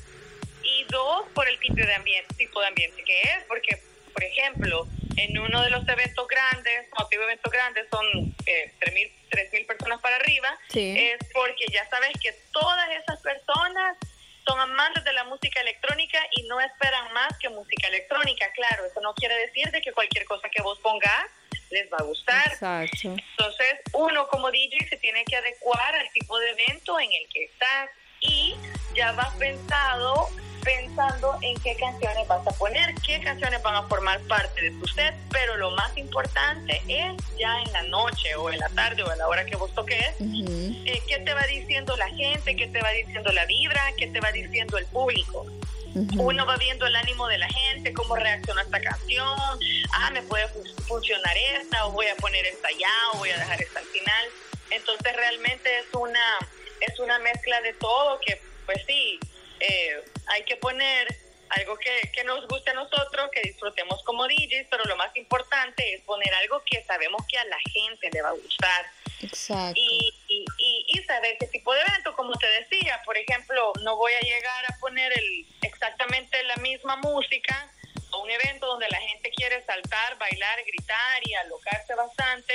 dos, 0.92 1.26
por 1.34 1.48
el 1.48 1.58
tipo 1.58 1.74
de 1.74 1.92
ambiente, 1.92 2.32
tipo 2.36 2.60
de 2.60 2.68
ambiente 2.68 3.02
que 3.02 3.22
es, 3.22 3.44
porque, 3.48 3.82
por 4.12 4.22
ejemplo, 4.22 4.86
en 5.16 5.36
uno 5.36 5.62
de 5.62 5.70
los 5.70 5.86
eventos 5.88 6.28
grandes, 6.28 6.86
digo 7.10 7.22
eventos 7.24 7.50
grandes 7.50 7.86
son 7.90 8.06
eh, 8.46 8.72
3.000 8.80 9.52
mil 9.52 9.66
personas 9.66 10.00
para 10.00 10.16
arriba, 10.16 10.56
es 10.74 11.18
porque 11.32 11.66
ya 11.72 11.88
sabes 11.88 12.12
que 12.22 12.32
todas 12.52 12.88
esas 12.90 13.20
personas 13.20 13.96
son 14.46 14.60
amantes 14.60 15.04
de 15.04 15.12
la 15.12 15.24
música 15.24 15.60
electrónica 15.60 16.18
y 16.32 16.42
no 16.44 16.60
esperan 16.60 17.12
más 17.12 17.36
que 17.38 17.48
música 17.48 17.88
electrónica. 17.88 18.50
Claro, 18.52 18.84
eso 18.86 19.00
no 19.00 19.14
quiere 19.14 19.34
decir 19.36 19.70
de 19.70 19.80
que 19.80 19.92
cualquier 19.92 20.24
cosa 20.24 20.48
que 20.48 20.62
vos 20.62 20.78
pongas 20.80 21.26
les 21.70 21.90
va 21.92 21.98
a 21.98 22.02
gustar. 22.02 22.48
Exacto. 22.48 23.14
Entonces, 23.38 23.80
uno 23.92 24.28
como 24.28 24.50
DJ 24.50 24.88
se 24.88 24.96
tiene 24.98 25.24
que 25.24 25.36
adecuar 25.36 25.94
al 25.94 26.10
tipo 26.12 26.38
de 26.38 26.50
evento 26.50 26.98
en 27.00 27.12
el 27.12 27.28
que 27.32 27.44
estás 27.44 27.90
y 28.20 28.56
ya 28.94 29.12
vas 29.12 29.34
pensado 29.36 30.28
pensando 30.62 31.36
en 31.42 31.58
qué 31.60 31.76
canciones 31.76 32.26
vas 32.28 32.46
a 32.46 32.52
poner, 32.52 32.94
qué 33.06 33.20
canciones 33.20 33.62
van 33.62 33.74
a 33.74 33.82
formar 33.84 34.20
parte 34.22 34.62
de 34.62 34.70
tu 34.72 34.86
set, 34.86 35.14
pero 35.30 35.56
lo 35.56 35.70
más 35.72 35.96
importante 35.96 36.82
es 36.88 37.14
ya 37.38 37.60
en 37.62 37.72
la 37.72 37.82
noche 37.84 38.34
o 38.36 38.50
en 38.50 38.58
la 38.58 38.68
tarde 38.70 39.02
o 39.02 39.10
a 39.10 39.16
la 39.16 39.28
hora 39.28 39.44
que 39.44 39.56
vos 39.56 39.72
toques, 39.74 40.14
eh, 40.20 41.02
qué 41.08 41.18
te 41.18 41.34
va 41.34 41.42
diciendo 41.42 41.96
la 41.96 42.08
gente, 42.08 42.56
qué 42.56 42.68
te 42.68 42.80
va 42.80 42.90
diciendo 42.90 43.32
la 43.32 43.44
vibra, 43.46 43.82
qué 43.96 44.06
te 44.08 44.20
va 44.20 44.32
diciendo 44.32 44.78
el 44.78 44.86
público. 44.86 45.46
Uno 46.16 46.46
va 46.46 46.56
viendo 46.56 46.86
el 46.86 46.96
ánimo 46.96 47.28
de 47.28 47.36
la 47.36 47.48
gente, 47.48 47.92
cómo 47.92 48.16
reacciona 48.16 48.62
esta 48.62 48.80
canción, 48.80 49.38
ah, 49.92 50.10
me 50.10 50.22
puede 50.22 50.48
funcionar 50.88 51.36
esta, 51.60 51.86
o 51.86 51.92
voy 51.92 52.06
a 52.06 52.16
poner 52.16 52.46
esta 52.46 52.70
ya, 52.70 52.92
o 53.12 53.18
voy 53.18 53.30
a 53.30 53.36
dejar 53.36 53.60
esta 53.60 53.80
al 53.80 53.86
final. 53.86 54.26
Entonces 54.70 55.14
realmente 55.14 55.78
es 55.80 55.86
una, 55.92 56.38
es 56.80 56.98
una 56.98 57.18
mezcla 57.18 57.60
de 57.60 57.74
todo 57.74 58.18
que, 58.24 58.40
pues 58.64 58.78
sí, 58.86 59.20
eh, 59.62 60.04
hay 60.26 60.44
que 60.44 60.56
poner 60.56 61.06
algo 61.50 61.76
que, 61.76 62.10
que, 62.14 62.24
nos 62.24 62.46
guste 62.48 62.70
a 62.70 62.74
nosotros, 62.74 63.30
que 63.30 63.42
disfrutemos 63.42 64.02
como 64.04 64.26
DJs, 64.26 64.66
pero 64.70 64.84
lo 64.84 64.96
más 64.96 65.14
importante 65.16 65.94
es 65.94 66.00
poner 66.02 66.32
algo 66.34 66.62
que 66.64 66.82
sabemos 66.84 67.22
que 67.28 67.38
a 67.38 67.44
la 67.44 67.58
gente 67.72 68.10
le 68.12 68.22
va 68.22 68.30
a 68.30 68.32
gustar. 68.32 68.86
Exacto. 69.20 69.74
Y, 69.76 70.12
y, 70.28 70.44
y, 70.88 71.04
saber 71.04 71.36
qué 71.38 71.46
tipo 71.46 71.74
de 71.74 71.80
evento, 71.82 72.14
como 72.16 72.32
te 72.34 72.46
decía, 72.46 73.00
por 73.04 73.16
ejemplo, 73.16 73.72
no 73.82 73.96
voy 73.96 74.12
a 74.14 74.20
llegar 74.20 74.64
a 74.68 74.78
poner 74.80 75.12
el, 75.16 75.46
exactamente 75.60 76.42
la 76.44 76.56
misma 76.56 76.96
música 76.96 77.70
a 78.12 78.16
un 78.16 78.30
evento 78.30 78.66
donde 78.66 78.88
la 78.90 79.00
gente 79.00 79.30
quiere 79.30 79.64
saltar, 79.64 80.18
bailar, 80.18 80.58
gritar 80.66 81.20
y 81.24 81.34
alocarse 81.34 81.94
bastante, 81.94 82.54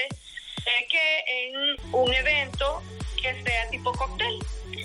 eh, 0.66 0.88
que 0.90 1.24
en 1.28 1.94
un 1.94 2.14
evento 2.14 2.82
que 3.22 3.44
sea 3.44 3.70
tipo 3.70 3.92
cóctel. 3.94 4.40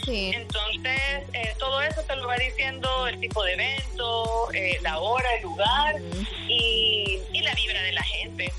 Entonces, 0.06 1.22
eh, 1.32 1.54
todo 1.58 1.80
eso 1.80 2.02
te 2.02 2.16
lo 2.16 2.26
va 2.26 2.36
diciendo 2.36 3.06
el 3.06 3.20
tipo 3.20 3.42
de 3.44 3.52
evento, 3.52 4.52
eh, 4.52 4.78
la 4.82 4.98
hora, 4.98 5.34
el 5.36 5.42
lugar 5.42 5.96
y, 6.48 7.20
la 7.42 7.54
vibra 7.54 7.82
de 7.82 7.92
la 7.92 8.02
gente. 8.02 8.52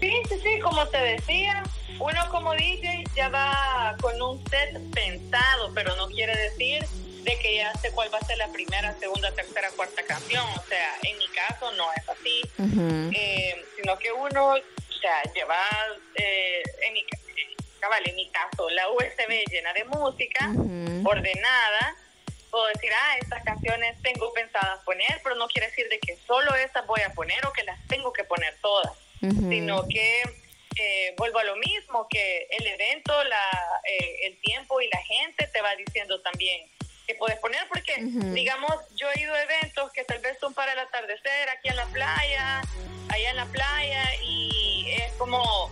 Sí, 0.00 0.12
sí, 0.28 0.40
sí, 0.42 0.58
como 0.58 0.84
te 0.88 0.98
decía, 0.98 1.62
uno 2.00 2.20
como 2.30 2.54
DJ 2.54 3.04
ya 3.14 3.28
va 3.28 3.96
con 4.00 4.20
un 4.20 4.44
set 4.48 4.80
pensado, 4.92 5.72
pero 5.74 5.94
no 5.94 6.08
quiere 6.08 6.36
decir 6.36 6.84
de 7.22 7.38
que 7.38 7.56
ya 7.56 7.72
sé 7.74 7.92
cuál 7.92 8.12
va 8.12 8.18
a 8.18 8.24
ser 8.24 8.36
la 8.38 8.48
primera, 8.48 8.92
segunda, 8.98 9.30
tercera, 9.32 9.70
cuarta 9.76 10.02
canción. 10.02 10.44
O 10.56 10.62
sea, 10.68 10.92
en 11.04 11.18
mi 11.18 11.28
caso 11.28 11.70
no 11.72 11.84
es 11.96 12.08
así, 12.08 12.42
eh, 13.14 13.64
sino 13.76 13.96
que 13.98 14.12
uno, 14.12 14.54
o 14.54 15.00
sea, 15.00 15.22
lleva, 15.34 15.56
en 16.16 16.92
mi 16.94 17.04
vale, 17.88 18.10
en 18.10 18.16
mi 18.16 18.28
caso, 18.30 18.68
la 18.70 18.90
USB 18.90 19.44
llena 19.50 19.72
de 19.72 19.84
música, 19.84 20.50
ordenada, 21.04 21.96
puedo 22.50 22.66
decir, 22.68 22.90
ah, 22.92 23.18
estas 23.20 23.44
canciones 23.44 24.00
tengo 24.02 24.32
pensadas 24.32 24.82
poner, 24.84 25.20
pero 25.22 25.34
no 25.36 25.46
quiere 25.48 25.68
decir 25.68 25.88
de 25.88 25.98
que 25.98 26.16
solo 26.26 26.54
estas 26.54 26.86
voy 26.86 27.00
a 27.02 27.12
poner 27.12 27.44
o 27.46 27.52
que 27.52 27.64
las 27.64 27.78
tengo 27.86 28.12
que 28.12 28.24
poner 28.24 28.56
todas, 28.60 28.92
sino 29.20 29.86
que 29.88 30.22
eh, 30.76 31.14
vuelvo 31.16 31.38
a 31.38 31.44
lo 31.44 31.56
mismo, 31.56 32.06
que 32.08 32.46
el 32.50 32.66
evento, 32.66 33.24
la, 33.24 33.80
eh, 33.84 34.26
el 34.26 34.40
tiempo 34.40 34.80
y 34.80 34.88
la 34.88 35.02
gente 35.02 35.46
te 35.48 35.60
va 35.60 35.74
diciendo 35.76 36.20
también 36.22 36.68
que 37.06 37.14
puedes 37.14 37.38
poner, 37.38 37.66
porque 37.68 37.94
digamos, 38.00 38.74
yo 38.96 39.06
he 39.12 39.20
ido 39.20 39.32
a 39.32 39.42
eventos 39.42 39.92
que 39.92 40.04
tal 40.04 40.18
vez 40.18 40.38
son 40.40 40.52
para 40.54 40.72
el 40.72 40.78
atardecer 40.80 41.48
aquí 41.50 41.68
en 41.68 41.76
la 41.76 41.86
playa, 41.86 42.62
allá 43.08 43.30
en 43.30 43.36
la 43.36 43.46
playa, 43.46 44.04
y 44.22 44.90
es 44.90 45.12
como 45.12 45.70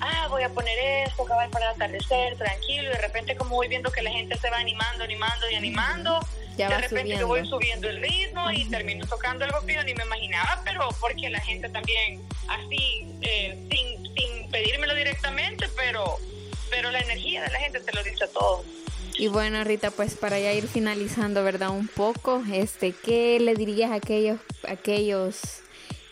ah, 0.00 0.26
voy 0.28 0.42
a 0.42 0.48
poner 0.48 0.78
esto, 1.06 1.22
acabar 1.22 1.50
para 1.50 1.66
el 1.66 1.74
atardecer, 1.74 2.36
tranquilo, 2.36 2.84
y 2.84 2.92
de 2.92 2.98
repente 2.98 3.36
como 3.36 3.56
voy 3.56 3.68
viendo 3.68 3.90
que 3.90 4.02
la 4.02 4.10
gente 4.10 4.36
se 4.38 4.50
va 4.50 4.58
animando, 4.58 5.04
animando 5.04 5.50
y 5.50 5.54
animando, 5.54 6.20
de 6.56 6.68
repente 6.68 7.16
yo 7.16 7.26
voy 7.26 7.46
subiendo 7.46 7.88
el 7.88 8.00
ritmo 8.00 8.50
y 8.50 8.64
termino 8.66 9.06
tocando 9.06 9.44
algo 9.44 9.64
que 9.64 9.74
yo 9.74 9.84
ni 9.84 9.94
me 9.94 10.04
imaginaba, 10.04 10.60
pero 10.64 10.88
porque 11.00 11.30
la 11.30 11.40
gente 11.40 11.68
también 11.68 12.22
así, 12.48 13.06
eh, 13.22 13.58
sin, 13.70 14.14
sin 14.14 14.50
pedírmelo 14.50 14.94
directamente, 14.94 15.66
pero, 15.76 16.18
pero 16.70 16.90
la 16.90 17.00
energía 17.00 17.42
de 17.42 17.50
la 17.50 17.58
gente 17.60 17.80
te 17.80 17.92
lo 17.92 18.02
dice 18.02 18.26
todo. 18.28 18.64
Y 19.16 19.28
bueno, 19.28 19.64
Rita, 19.64 19.90
pues 19.90 20.14
para 20.14 20.38
ya 20.38 20.52
ir 20.52 20.66
finalizando, 20.66 21.44
¿verdad? 21.44 21.70
Un 21.70 21.88
poco, 21.88 22.42
este, 22.52 22.92
¿qué 22.92 23.38
le 23.40 23.54
dirías 23.54 23.90
a 23.90 23.94
aquellos, 23.96 24.38
aquellos 24.66 25.62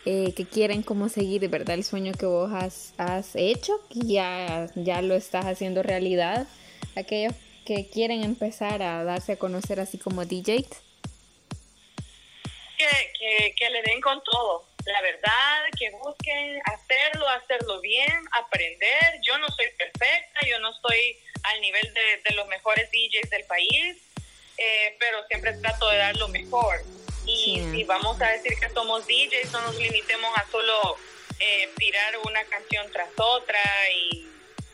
eh, 0.05 0.33
que 0.35 0.45
quieren 0.45 0.81
como 0.81 1.09
seguir, 1.09 1.47
¿verdad? 1.49 1.75
El 1.75 1.83
sueño 1.83 2.13
que 2.13 2.25
vos 2.25 2.51
has, 2.53 2.93
has 2.97 3.35
hecho, 3.35 3.73
que 3.89 3.99
ya, 4.07 4.67
ya 4.75 5.01
lo 5.01 5.15
estás 5.15 5.45
haciendo 5.45 5.83
realidad. 5.83 6.47
Aquellos 6.95 7.33
que 7.65 7.87
quieren 7.87 8.23
empezar 8.23 8.81
a 8.81 9.03
darse 9.03 9.33
a 9.33 9.37
conocer 9.37 9.79
así 9.79 9.97
como 9.97 10.25
DJ. 10.25 10.65
Que, 12.77 13.53
que, 13.55 13.69
le 13.69 13.83
den 13.83 13.99
con 14.01 14.23
todo, 14.23 14.65
la 14.85 15.01
verdad, 15.01 15.65
que 15.77 15.91
busquen 15.91 16.59
hacerlo, 16.65 17.27
hacerlo 17.29 17.81
bien, 17.81 18.25
aprender. 18.31 19.19
Yo 19.21 19.37
no 19.37 19.47
soy 19.49 19.67
perfecta, 19.77 20.39
yo 20.49 20.59
no 20.59 20.71
estoy 20.71 21.17
al 21.43 21.61
nivel 21.61 21.93
de, 21.93 22.35
los 22.35 22.47
mejores 22.47 22.89
DJs 22.89 23.29
del 23.29 23.43
país, 23.45 23.97
eh, 24.57 24.95
pero 24.97 25.27
siempre 25.27 25.53
trato 25.53 25.89
de 25.89 25.97
dar 25.97 26.15
lo 26.15 26.29
mejor. 26.29 26.77
Y 27.29 27.61
si 27.71 27.83
vamos 27.83 28.19
a 28.21 28.27
decir 28.29 28.53
que 28.59 28.69
somos 28.69 29.05
DJs, 29.05 29.51
no 29.51 29.61
nos 29.61 29.75
limitemos 29.75 30.35
a 30.35 30.45
solo 30.49 30.97
eh, 31.39 31.69
tirar 31.77 32.17
una 32.25 32.43
canción 32.45 32.91
tras 32.91 33.09
otra 33.17 33.61
y, 33.95 34.27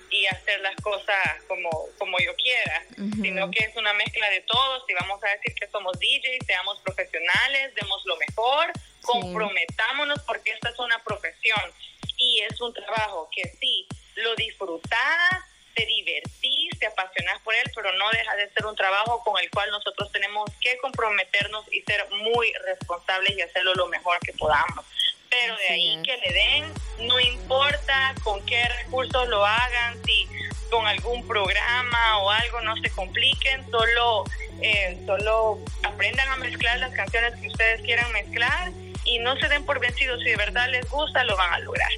y, 0.10 0.26
hacer 0.28 0.62
las 0.62 0.76
cosas 0.78 1.44
como, 1.48 1.70
como 1.98 2.18
yo 2.20 2.34
quiera, 2.36 2.84
sino 3.22 3.52
que 3.52 3.66
es 3.66 3.76
una 3.76 3.94
mezcla 3.94 4.30
de 4.30 4.42
todos. 4.42 4.84
Si 4.88 4.94
vamos 4.94 5.22
a 5.24 5.30
decir 5.32 5.54
que 5.54 5.68
somos 5.68 6.00
DJs, 6.00 6.46
seamos 6.46 6.80
profesionales, 6.80 7.76
demos 7.76 8.04
lo 8.06 8.16
mejor, 8.18 8.72
comprometámonos 9.02 10.20
porque 10.22 10.52
esta 10.52 10.70
es 10.70 10.80
una 10.80 11.04
profesión 11.04 11.74
y 12.18 12.40
es 12.50 12.60
un 12.62 12.74
trabajo 12.74 13.30
que 13.36 13.44
sí, 13.60 13.86
lo 14.16 14.34
disfrutás, 14.36 15.44
te 15.76 15.86
divertís, 15.86 16.80
te 16.80 16.88
apasionas 16.88 17.42
por 17.42 17.54
él, 17.54 17.72
pero 17.76 17.92
no 17.94 18.10
deja 18.12 18.36
de 18.36 18.50
ser 18.50 18.66
un 18.66 18.76
trabajo 18.76 19.22
con 19.24 19.38
el 19.42 19.50
cual 19.52 19.70
nosotros 19.72 20.12
tenemos 20.12 20.50
que 20.62 20.78
comprometernos 20.78 21.66
y 21.72 21.82
ser 21.82 22.08
muy 22.24 22.52
responsables 22.66 23.38
y 23.38 23.42
hacerlo 23.42 23.74
lo 23.76 23.88
mejor 23.88 24.18
que 24.20 24.34
podamos. 24.34 24.86
Pero 25.30 25.58
de 25.58 25.68
ahí 25.68 26.02
que 26.04 26.18
le 26.18 26.34
den, 26.34 26.74
no 27.08 27.20
importa 27.20 28.16
con 28.24 28.44
qué 28.46 28.64
recursos 28.84 29.28
lo 29.28 29.46
hagan, 29.46 30.02
si 30.06 30.28
con 30.72 30.88
algún 30.88 31.28
programa 31.28 32.20
o 32.20 32.32
algo, 32.32 32.62
no 32.62 32.76
se 32.78 32.90
compliquen, 32.92 33.70
solo, 33.70 34.24
eh, 34.62 34.98
solo 35.06 35.60
aprendan 35.84 36.30
a 36.30 36.38
mezclar 36.38 36.80
las 36.80 36.94
canciones 36.94 37.34
que 37.40 37.48
ustedes 37.48 37.82
quieran 37.82 38.12
mezclar 38.14 38.72
y 39.04 39.20
no 39.20 39.36
se 39.38 39.48
den 39.50 39.66
por 39.66 39.80
vencidos, 39.80 40.20
si 40.24 40.30
de 40.30 40.38
verdad 40.38 40.70
les 40.70 40.90
gusta, 40.90 41.24
lo 41.26 41.36
van 41.36 41.54
a 41.54 41.60
lograr. 41.60 41.92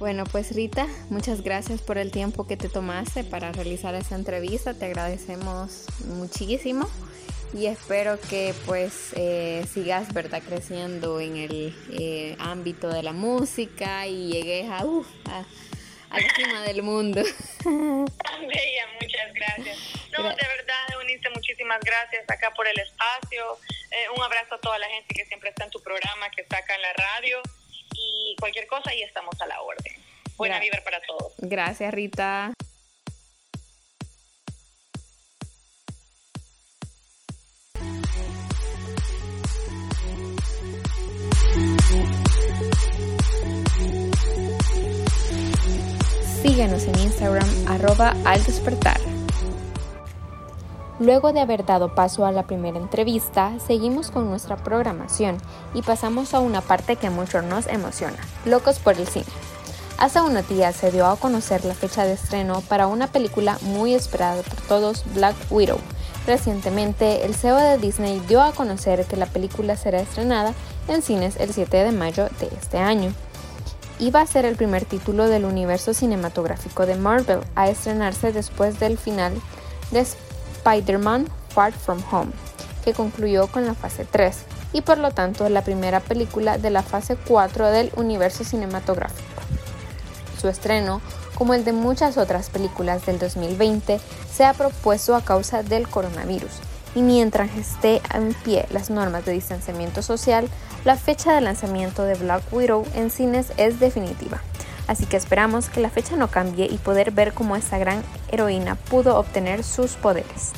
Bueno, 0.00 0.24
pues 0.24 0.52
Rita, 0.54 0.88
muchas 1.08 1.42
gracias 1.42 1.80
por 1.80 1.98
el 1.98 2.10
tiempo 2.10 2.48
que 2.48 2.56
te 2.56 2.68
tomaste 2.68 3.22
para 3.22 3.52
realizar 3.52 3.94
esta 3.94 4.16
entrevista. 4.16 4.74
Te 4.74 4.86
agradecemos 4.86 5.86
muchísimo 6.06 6.90
y 7.52 7.66
espero 7.66 8.20
que 8.20 8.54
pues 8.66 9.12
eh, 9.14 9.64
sigas 9.72 10.12
verdad 10.12 10.42
creciendo 10.42 11.20
en 11.20 11.36
el 11.36 11.74
eh, 11.92 12.36
ámbito 12.40 12.88
de 12.88 13.04
la 13.04 13.12
música 13.12 14.08
y 14.08 14.32
llegues 14.32 14.68
a, 14.68 14.84
uh, 14.84 15.06
a, 15.26 16.18
la 16.18 16.34
cima 16.34 16.62
del 16.62 16.82
mundo. 16.82 17.22
Bella, 17.64 18.86
muchas 19.00 19.32
gracias. 19.32 19.78
No, 20.18 20.24
de 20.24 20.34
verdad, 20.34 20.92
Eunice, 20.94 21.30
muchísimas 21.30 21.78
gracias 21.80 22.28
acá 22.28 22.50
por 22.56 22.66
el 22.66 22.78
espacio. 22.80 23.58
Eh, 23.92 24.06
un 24.16 24.22
abrazo 24.24 24.56
a 24.56 24.58
toda 24.58 24.76
la 24.80 24.88
gente 24.88 25.14
que 25.14 25.24
siempre 25.26 25.50
está 25.50 25.64
en 25.64 25.70
tu 25.70 25.80
programa, 25.80 26.30
que 26.30 26.42
está 26.42 26.58
acá 26.58 26.74
en 26.74 26.82
la 26.82 26.92
radio 26.94 27.42
y 27.94 28.36
cualquier 28.38 28.66
cosa 28.66 28.94
y 28.94 29.02
estamos 29.02 29.40
a 29.40 29.46
la 29.46 29.60
orden. 29.62 29.94
Buena 30.36 30.58
vibra 30.58 30.82
para 30.84 31.00
todos. 31.02 31.32
Gracias, 31.38 31.94
Rita. 31.94 32.52
Síguenos 46.42 46.84
en 46.84 46.98
Instagram 46.98 47.48
arroba 47.68 48.14
al 48.24 48.44
despertar. 48.44 49.13
Luego 51.00 51.32
de 51.32 51.40
haber 51.40 51.66
dado 51.66 51.92
paso 51.92 52.24
a 52.24 52.30
la 52.30 52.44
primera 52.44 52.78
entrevista, 52.78 53.52
seguimos 53.66 54.12
con 54.12 54.28
nuestra 54.28 54.56
programación 54.56 55.38
y 55.74 55.82
pasamos 55.82 56.34
a 56.34 56.40
una 56.40 56.60
parte 56.60 56.94
que 56.94 57.10
mucho 57.10 57.42
nos 57.42 57.66
emociona, 57.66 58.18
Locos 58.44 58.78
por 58.78 58.94
el 58.96 59.08
Cine. 59.08 59.26
Hace 59.98 60.20
unos 60.20 60.48
días 60.48 60.76
se 60.76 60.92
dio 60.92 61.06
a 61.06 61.16
conocer 61.16 61.64
la 61.64 61.74
fecha 61.74 62.04
de 62.04 62.12
estreno 62.12 62.60
para 62.68 62.86
una 62.86 63.08
película 63.08 63.58
muy 63.62 63.92
esperada 63.92 64.42
por 64.42 64.60
todos, 64.62 65.04
Black 65.14 65.34
Widow. 65.50 65.78
Recientemente, 66.28 67.26
el 67.26 67.34
CEO 67.34 67.56
de 67.56 67.78
Disney 67.78 68.20
dio 68.28 68.40
a 68.40 68.52
conocer 68.52 69.04
que 69.04 69.16
la 69.16 69.26
película 69.26 69.76
será 69.76 70.00
estrenada 70.00 70.54
en 70.86 71.02
cines 71.02 71.36
el 71.40 71.52
7 71.52 71.76
de 71.76 71.92
mayo 71.92 72.28
de 72.38 72.46
este 72.60 72.78
año. 72.78 73.12
Iba 73.98 74.20
a 74.20 74.26
ser 74.26 74.44
el 74.44 74.56
primer 74.56 74.84
título 74.84 75.26
del 75.26 75.44
universo 75.44 75.92
cinematográfico 75.92 76.86
de 76.86 76.96
Marvel 76.96 77.40
a 77.56 77.68
estrenarse 77.68 78.32
después 78.32 78.78
del 78.78 78.96
final 78.96 79.34
de 79.90 80.06
Spider-Man 80.64 81.26
Far 81.50 81.72
From 81.72 82.02
Home, 82.10 82.32
que 82.84 82.94
concluyó 82.94 83.48
con 83.48 83.66
la 83.66 83.74
fase 83.74 84.06
3 84.10 84.36
y 84.72 84.80
por 84.80 84.98
lo 84.98 85.10
tanto 85.10 85.48
la 85.50 85.62
primera 85.62 86.00
película 86.00 86.56
de 86.56 86.70
la 86.70 86.82
fase 86.82 87.16
4 87.16 87.70
del 87.70 87.92
universo 87.96 88.44
cinematográfico. 88.44 89.42
Su 90.40 90.48
estreno, 90.48 91.02
como 91.36 91.54
el 91.54 91.64
de 91.64 91.72
muchas 91.72 92.16
otras 92.16 92.48
películas 92.48 93.04
del 93.04 93.18
2020, 93.18 94.00
se 94.32 94.44
ha 94.44 94.54
propuesto 94.54 95.14
a 95.14 95.22
causa 95.22 95.62
del 95.62 95.86
coronavirus 95.88 96.52
y 96.94 97.02
mientras 97.02 97.54
esté 97.56 98.00
en 98.14 98.32
pie 98.32 98.66
las 98.70 98.88
normas 98.88 99.24
de 99.24 99.32
distanciamiento 99.32 100.00
social, 100.00 100.48
la 100.84 100.96
fecha 100.96 101.34
de 101.34 101.40
lanzamiento 101.40 102.04
de 102.04 102.14
Black 102.14 102.42
Widow 102.52 102.86
en 102.94 103.10
cines 103.10 103.52
es 103.56 103.80
definitiva. 103.80 104.40
Así 104.86 105.06
que 105.06 105.16
esperamos 105.16 105.68
que 105.68 105.80
la 105.80 105.90
fecha 105.90 106.16
no 106.16 106.28
cambie 106.28 106.66
y 106.66 106.76
poder 106.78 107.10
ver 107.10 107.32
cómo 107.32 107.56
esta 107.56 107.78
gran 107.78 108.02
heroína 108.30 108.74
pudo 108.74 109.18
obtener 109.18 109.64
sus 109.64 109.92
poderes. 109.92 110.52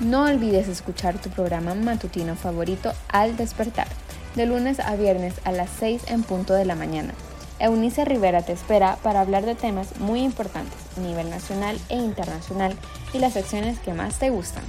No 0.00 0.24
olvides 0.24 0.66
escuchar 0.66 1.20
tu 1.20 1.28
programa 1.28 1.74
matutino 1.74 2.34
favorito 2.34 2.92
al 3.08 3.36
despertar, 3.36 3.86
de 4.34 4.46
lunes 4.46 4.80
a 4.80 4.96
viernes 4.96 5.34
a 5.44 5.52
las 5.52 5.68
6 5.78 6.04
en 6.06 6.22
punto 6.22 6.54
de 6.54 6.64
la 6.64 6.74
mañana. 6.74 7.12
Eunice 7.58 8.06
Rivera 8.06 8.40
te 8.40 8.52
espera 8.52 8.96
para 9.02 9.20
hablar 9.20 9.44
de 9.44 9.54
temas 9.54 10.00
muy 10.00 10.22
importantes 10.22 10.78
a 10.96 11.00
nivel 11.00 11.28
nacional 11.28 11.78
e 11.90 11.96
internacional 11.96 12.74
y 13.12 13.18
las 13.18 13.34
secciones 13.34 13.78
que 13.78 13.92
más 13.92 14.18
te 14.18 14.30
gustan. 14.30 14.64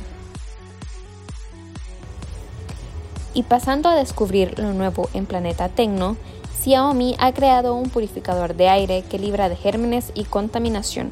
Y 3.33 3.43
pasando 3.43 3.87
a 3.87 3.95
descubrir 3.95 4.59
lo 4.59 4.73
nuevo 4.73 5.07
en 5.13 5.25
Planeta 5.25 5.69
Tecno, 5.69 6.17
Xiaomi 6.61 7.15
ha 7.17 7.31
creado 7.31 7.75
un 7.75 7.89
purificador 7.89 8.55
de 8.55 8.67
aire 8.69 9.03
que 9.03 9.17
libra 9.17 9.47
de 9.49 9.55
gérmenes 9.55 10.11
y 10.13 10.25
contaminación. 10.25 11.09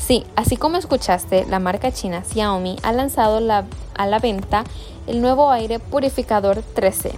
Sí, 0.00 0.24
así 0.34 0.56
como 0.56 0.78
escuchaste, 0.78 1.44
la 1.46 1.58
marca 1.58 1.92
china 1.92 2.24
Xiaomi 2.24 2.78
ha 2.82 2.92
lanzado 2.92 3.36
a 3.36 3.40
la 4.06 4.18
venta 4.18 4.64
el 5.06 5.20
nuevo 5.20 5.50
aire 5.50 5.78
purificador 5.78 6.62
13, 6.74 7.12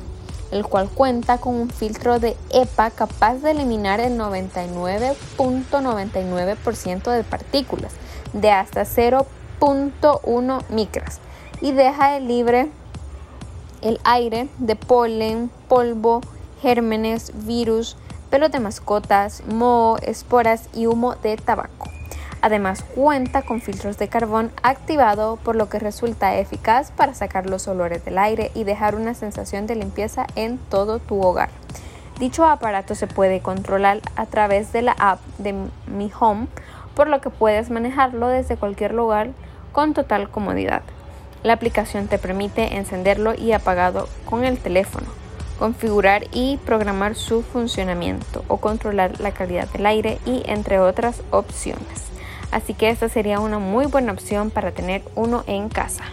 el 0.51 0.65
cual 0.65 0.89
cuenta 0.89 1.39
con 1.39 1.55
un 1.55 1.71
filtro 1.71 2.19
de 2.19 2.37
EPA 2.51 2.91
capaz 2.91 3.37
de 3.37 3.53
eliminar 3.53 4.01
el 4.01 4.19
99.99% 4.19 7.13
de 7.13 7.23
partículas 7.23 7.93
de 8.33 8.51
hasta 8.51 8.83
0.1 8.83 10.63
micras 10.71 11.21
y 11.61 11.71
deja 11.73 12.19
libre 12.19 12.71
el 13.83 14.01
aire 14.05 14.49
de 14.59 14.77
polen, 14.77 15.51
polvo, 15.69 16.21
gérmenes, 16.61 17.33
virus, 17.47 17.97
pelos 18.31 18.53
de 18.53 18.61
mascotas, 18.61 19.43
moho, 19.47 19.99
esporas 19.99 20.69
y 20.75 20.87
humo 20.87 21.15
de 21.17 21.37
tabaco. 21.37 21.89
Además 22.43 22.83
cuenta 22.95 23.43
con 23.43 23.61
filtros 23.61 23.99
de 23.99 24.09
carbón 24.09 24.51
activado 24.63 25.37
por 25.37 25.57
lo 25.57 25.69
que 25.69 25.79
resulta 25.79 26.37
eficaz 26.37 26.91
para 26.91 27.15
sacar 27.15 27.47
los 27.47 27.69
olores 27.69 28.05
del 28.05 28.17
aire 28.17 28.51
y 28.55 28.65
dejar 28.65 28.95
una 28.95 29.15
sensación 29.15 29.67
de 29.67 29.77
limpieza 29.77 30.27
en 30.37 30.57
todo 30.57 31.01
tu 31.01 31.21
hogar. 31.21 31.51
Dicho 32.19 32.47
aparato 32.47 32.95
se 32.95 33.07
puede 33.07 33.41
controlar 33.41 34.01
a 34.17 34.27
través 34.27 34.73
de 34.73 34.83
la 34.83 34.93
app 34.93 35.21
de 35.39 35.55
Mi 35.87 36.11
Home, 36.19 36.47
por 36.95 37.09
lo 37.09 37.21
que 37.21 37.31
puedes 37.31 37.71
manejarlo 37.71 38.29
desde 38.29 38.57
cualquier 38.57 38.95
lugar 38.95 39.31
con 39.73 39.95
total 39.95 40.31
comodidad. 40.31 40.83
La 41.43 41.55
aplicación 41.55 42.07
te 42.07 42.19
permite 42.19 42.77
encenderlo 42.77 43.35
y 43.35 43.53
apagarlo 43.53 44.09
con 44.27 44.45
el 44.45 44.59
teléfono. 44.59 45.07
configurar 45.61 46.25
y 46.33 46.57
programar 46.65 47.15
su 47.15 47.43
funcionamiento 47.43 48.43
o 48.49 48.57
controlar 48.57 49.21
la 49.21 49.33
calidad 49.33 49.69
del 49.69 49.85
aire 49.85 50.19
y 50.25 50.43
entre 50.47 50.81
otras 50.81 51.21
opciones. 51.31 52.07
Así 52.51 52.73
que 52.73 52.89
esta 52.89 53.11
sería 53.11 53.41
una 53.41 53.59
muy 53.59 53.85
buena 53.85 54.13
opción 54.13 54.51
para 54.51 54.73
tener 54.73 55.03
uno 55.15 55.45
en 55.47 55.69
casa. 55.69 56.05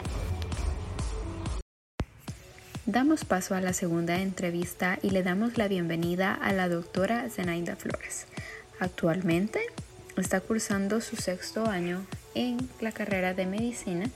Damos 2.86 3.24
paso 3.24 3.56
a 3.56 3.62
la 3.62 3.72
segunda 3.72 4.20
entrevista 4.20 5.00
y 5.02 5.12
le 5.12 5.24
damos 5.24 5.58
la 5.58 5.70
bienvenida 5.70 6.34
a 6.34 6.52
la 6.52 6.68
doctora 6.68 7.30
Zenaida 7.30 7.78
Flores. 7.78 8.28
Actualmente 8.82 9.62
está 10.18 10.42
cursando 10.42 11.00
su 11.00 11.16
sexto 11.16 11.68
año 11.68 12.06
en 12.36 12.70
la 12.82 12.92
carrera 12.92 13.34
de 13.34 13.46
medicina 13.46 14.10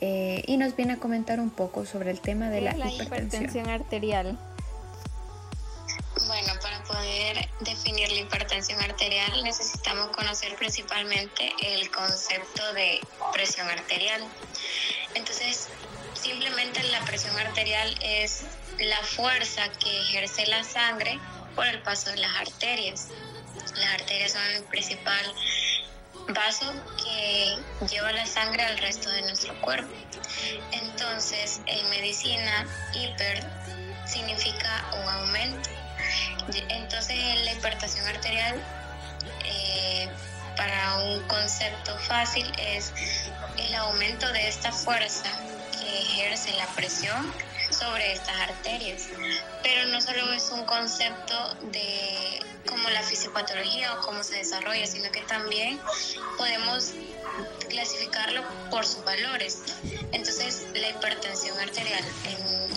eh, 0.00 0.42
y 0.46 0.56
nos 0.56 0.76
viene 0.76 0.94
a 0.94 0.96
comentar 0.98 1.40
un 1.40 1.50
poco 1.50 1.84
sobre 1.84 2.10
el 2.10 2.20
tema 2.20 2.50
de 2.50 2.60
la, 2.60 2.74
hipertensión 2.88 3.68
arterial. 3.68 4.38
Bueno, 6.26 6.52
para 6.60 6.82
poder 6.84 7.48
definir 7.60 8.10
la 8.12 8.20
hipertensión 8.20 8.80
arterial 8.80 9.42
necesitamos 9.42 10.14
conocer 10.16 10.54
principalmente 10.56 11.52
el 11.62 11.90
concepto 11.90 12.72
de 12.74 13.00
presión 13.32 13.68
arterial. 13.68 14.22
Entonces, 15.14 15.68
simplemente 16.14 16.82
la 16.84 17.00
presión 17.04 17.36
arterial 17.38 17.94
es 18.02 18.42
la 18.78 18.98
fuerza 18.98 19.68
que 19.80 20.00
ejerce 20.00 20.46
la 20.46 20.62
sangre 20.62 21.18
por 21.54 21.66
el 21.66 21.80
paso 21.82 22.10
de 22.10 22.18
las 22.18 22.36
arterias. 22.36 23.08
Las 23.76 23.94
arterias 23.94 24.32
son 24.32 24.42
el 24.54 24.62
principal 24.64 25.34
vaso 26.28 26.72
que 27.02 27.56
lleva 27.86 28.12
la 28.12 28.26
sangre 28.26 28.62
al 28.62 28.78
resto 28.78 29.10
de 29.10 29.22
nuestro 29.22 29.58
cuerpo. 29.60 29.92
Entonces, 30.72 31.60
en 31.66 31.90
medicina, 31.90 32.66
hiper 32.94 33.44
significa 34.06 34.84
un 35.02 35.08
aumento 35.08 35.70
entonces, 36.68 37.16
la 37.44 37.52
hipertensión 37.52 38.06
arterial, 38.06 38.56
eh, 39.44 40.08
para 40.56 40.98
un 40.98 41.20
concepto 41.28 41.96
fácil, 41.98 42.50
es 42.58 42.92
el 43.58 43.74
aumento 43.74 44.30
de 44.32 44.48
esta 44.48 44.72
fuerza 44.72 45.30
que 45.72 46.02
ejerce 46.02 46.52
la 46.54 46.66
presión 46.68 47.32
sobre 47.70 48.12
estas 48.12 48.36
arterias. 48.36 49.08
Pero 49.62 49.86
no 49.88 50.00
solo 50.00 50.32
es 50.32 50.50
un 50.50 50.64
concepto 50.64 51.54
de 51.72 52.40
cómo 52.66 52.88
la 52.90 53.02
fisiopatología 53.02 53.94
o 53.94 54.00
cómo 54.02 54.22
se 54.22 54.36
desarrolla, 54.36 54.86
sino 54.86 55.10
que 55.10 55.22
también 55.22 55.80
podemos 56.36 56.92
clasificarlo 57.68 58.42
por 58.70 58.86
sus 58.86 59.04
valores. 59.04 59.62
Entonces, 60.12 60.66
la 60.74 60.88
hipertensión 60.90 61.58
arterial 61.58 62.04
en 62.24 62.68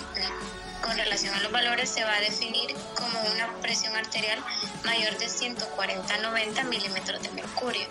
con 0.82 0.98
relación 0.98 1.34
a 1.36 1.42
los 1.42 1.52
valores 1.52 1.90
se 1.90 2.04
va 2.04 2.16
a 2.16 2.20
definir 2.20 2.74
como 2.96 3.20
una 3.34 3.51
presión 3.82 3.96
arterial 3.96 4.40
mayor 4.86 5.18
de 5.18 5.26
140-90 5.26 6.64
milímetros 6.70 7.22
de 7.24 7.32
mercurio. 7.32 7.88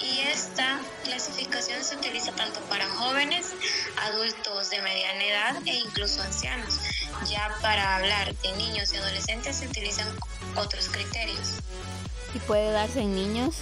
Y 0.00 0.20
esta 0.22 0.80
clasificación 1.04 1.84
se 1.84 1.96
utiliza 1.96 2.32
tanto 2.32 2.58
para 2.62 2.88
jóvenes, 2.88 3.52
adultos 4.10 4.70
de 4.70 4.82
mediana 4.82 5.24
edad 5.24 5.56
e 5.66 5.76
incluso 5.76 6.20
ancianos. 6.22 6.78
Ya 7.28 7.54
para 7.62 7.96
hablar 7.96 8.34
de 8.34 8.52
niños 8.56 8.92
y 8.92 8.96
adolescentes 8.96 9.56
se 9.56 9.66
utilizan 9.66 10.08
otros 10.56 10.88
criterios. 10.88 11.58
¿Y 12.34 12.38
puede 12.40 12.72
darse 12.72 13.00
en 13.00 13.14
niños? 13.14 13.56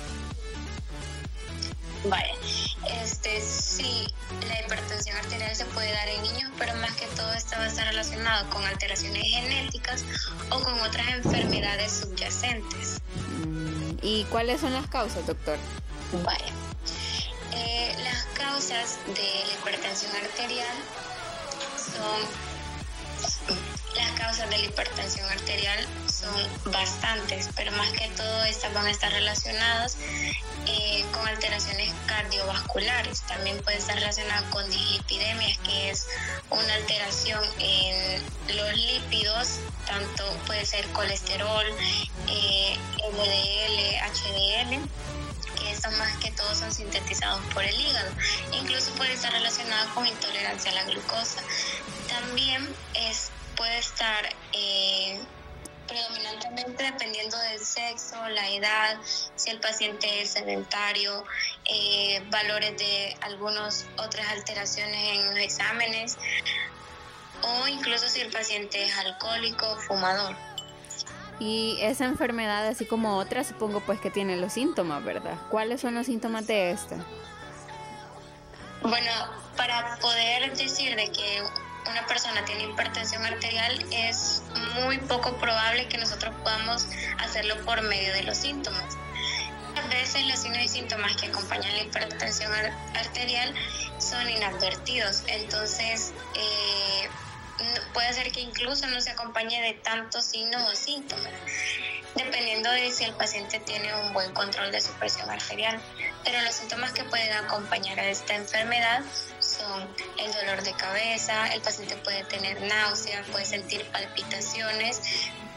Vaya, 2.04 2.34
este 3.02 3.40
sí, 3.40 4.06
la 4.46 4.60
hipertensión 4.60 5.16
arterial 5.16 5.54
se 5.54 5.64
puede 5.66 5.92
dar 5.92 6.08
en 6.08 6.22
niños, 6.22 6.50
pero 6.58 6.74
más 6.76 6.92
que 6.92 7.06
todo 7.08 7.32
esto 7.32 7.56
va 7.56 7.64
a 7.64 7.66
estar 7.66 7.86
relacionado 7.86 8.48
con 8.50 8.64
alteraciones 8.64 9.22
genéticas 9.22 10.04
o 10.50 10.60
con 10.60 10.78
otras 10.80 11.08
enfermedades 11.08 11.92
subyacentes. 11.92 13.00
Mm, 13.44 13.98
¿Y 14.02 14.24
cuáles 14.24 14.60
son 14.60 14.72
las 14.72 14.86
causas, 14.86 15.26
doctor? 15.26 15.58
Vaya, 16.24 16.52
eh, 17.54 17.94
las 18.04 18.24
causas 18.34 18.98
de 19.06 19.44
la 19.46 19.54
hipertensión 19.60 20.12
arterial 20.16 20.76
son 21.76 22.48
las 23.98 24.10
causas 24.12 24.48
de 24.48 24.58
la 24.58 24.64
hipertensión 24.64 25.28
arterial 25.30 25.86
son 26.10 26.72
bastantes, 26.72 27.48
pero 27.54 27.72
más 27.72 27.90
que 27.90 28.08
todo 28.16 28.44
estas 28.44 28.72
van 28.72 28.86
a 28.86 28.90
estar 28.90 29.12
relacionadas 29.12 29.96
eh, 30.66 31.04
con 31.12 31.26
alteraciones 31.26 31.92
cardiovasculares. 32.06 33.22
También 33.22 33.58
puede 33.62 33.78
estar 33.78 33.96
relacionada 33.96 34.48
con 34.50 34.68
dislipidemias, 34.70 35.58
que 35.58 35.90
es 35.90 36.06
una 36.50 36.74
alteración 36.74 37.42
en 37.58 38.22
los 38.56 38.76
lípidos, 38.76 39.58
tanto 39.86 40.24
puede 40.46 40.64
ser 40.64 40.86
colesterol, 40.88 41.66
eh, 42.28 42.76
LDL, 43.12 43.98
HDL 44.12 44.88
que 45.58 45.72
estos 45.72 45.92
más 45.98 46.16
que 46.18 46.30
todo 46.32 46.54
son 46.54 46.72
sintetizados 46.72 47.40
por 47.52 47.64
el 47.64 47.78
hígado. 47.78 48.10
Incluso 48.52 48.92
puede 48.92 49.12
estar 49.12 49.32
relacionada 49.32 49.92
con 49.94 50.06
intolerancia 50.06 50.70
a 50.70 50.74
la 50.74 50.84
glucosa. 50.84 51.42
También 52.08 52.66
es, 52.94 53.30
puede 53.58 53.78
estar 53.78 54.24
eh, 54.52 55.20
predominantemente 55.88 56.84
dependiendo 56.84 57.36
del 57.36 57.58
sexo, 57.58 58.16
la 58.28 58.48
edad, 58.50 58.98
si 59.34 59.50
el 59.50 59.58
paciente 59.58 60.22
es 60.22 60.30
sedentario, 60.30 61.24
eh, 61.64 62.22
valores 62.30 62.78
de 62.78 63.16
algunas 63.22 63.84
otras 63.96 64.28
alteraciones 64.28 64.96
en 64.96 65.26
los 65.26 65.38
exámenes 65.38 66.16
o 67.42 67.66
incluso 67.66 68.08
si 68.08 68.20
el 68.20 68.30
paciente 68.30 68.84
es 68.84 68.96
alcohólico, 68.96 69.76
fumador. 69.88 70.36
Y 71.40 71.78
esa 71.80 72.04
enfermedad, 72.04 72.66
así 72.66 72.84
como 72.86 73.16
otras, 73.16 73.48
supongo 73.48 73.80
pues 73.80 74.00
que 74.00 74.10
tiene 74.10 74.36
los 74.36 74.52
síntomas, 74.52 75.04
¿verdad? 75.04 75.36
¿Cuáles 75.50 75.80
son 75.80 75.94
los 75.94 76.06
síntomas 76.06 76.46
de 76.46 76.70
esta? 76.70 76.96
Bueno, 78.82 79.10
para 79.56 79.96
poder 79.98 80.56
decir 80.56 80.94
de 80.96 81.10
que 81.10 81.42
una 81.88 82.06
persona 82.06 82.44
tiene 82.44 82.64
hipertensión 82.64 83.24
arterial, 83.24 83.84
es 83.90 84.42
muy 84.74 84.98
poco 84.98 85.36
probable 85.38 85.88
que 85.88 85.98
nosotros 85.98 86.34
podamos 86.42 86.86
hacerlo 87.18 87.56
por 87.64 87.82
medio 87.82 88.12
de 88.12 88.22
los 88.22 88.36
síntomas. 88.36 88.96
A 89.76 89.86
veces 89.88 90.26
los 90.26 90.38
signos 90.38 90.62
y 90.62 90.68
síntomas 90.68 91.16
que 91.16 91.26
acompañan 91.26 91.74
la 91.76 91.82
hipertensión 91.82 92.52
arterial 92.94 93.54
son 93.98 94.28
inadvertidos, 94.28 95.22
entonces 95.28 96.12
eh, 96.34 97.08
puede 97.92 98.12
ser 98.12 98.30
que 98.32 98.40
incluso 98.40 98.86
no 98.86 99.00
se 99.00 99.10
acompañe 99.10 99.60
de 99.60 99.74
tantos 99.74 100.24
signos 100.24 100.62
o 100.70 100.74
síntomas, 100.74 101.32
dependiendo 102.14 102.70
de 102.70 102.90
si 102.90 103.04
el 103.04 103.14
paciente 103.14 103.60
tiene 103.60 103.94
un 103.94 104.12
buen 104.12 104.32
control 104.32 104.72
de 104.72 104.80
su 104.80 104.92
presión 104.94 105.30
arterial. 105.30 105.80
Pero 106.24 106.40
los 106.42 106.54
síntomas 106.54 106.92
que 106.92 107.04
pueden 107.04 107.32
acompañar 107.32 107.98
a 108.00 108.06
esta 108.06 108.34
enfermedad 108.34 109.02
son 109.68 109.86
el 110.18 110.32
dolor 110.32 110.62
de 110.62 110.72
cabeza, 110.72 111.48
el 111.48 111.60
paciente 111.60 111.96
puede 111.96 112.24
tener 112.24 112.60
náuseas, 112.62 113.26
puede 113.28 113.44
sentir 113.44 113.84
palpitaciones, 113.90 115.00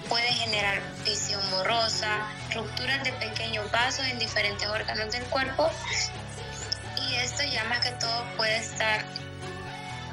puede 0.10 0.28
generar 0.34 0.82
visión 1.06 1.42
borrosa, 1.52 2.28
rupturas 2.54 3.04
de 3.04 3.14
pequeños 3.14 3.70
vasos 3.72 4.06
en 4.08 4.20
diferentes 4.20 4.68
órganos 4.68 5.12
del 5.12 5.24
cuerpo 5.26 5.70
y 7.10 7.16
esto 7.16 7.44
ya 7.44 7.64
más 7.66 7.80
que 7.80 7.92
todo 7.92 8.26
puede 8.38 8.58
estar 8.58 9.06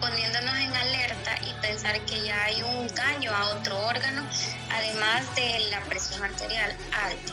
poniéndonos 0.01 0.57
en 0.57 0.77
alerta 0.77 1.35
y 1.43 1.61
pensar 1.61 2.01
que 2.03 2.25
ya 2.25 2.45
hay 2.45 2.63
un 2.63 2.87
daño 2.95 3.35
a 3.35 3.51
otro 3.51 3.77
órgano, 3.87 4.23
además 4.71 5.35
de 5.35 5.71
la 5.71 5.81
presión 5.83 6.23
arterial 6.23 6.71
alta. 6.93 7.33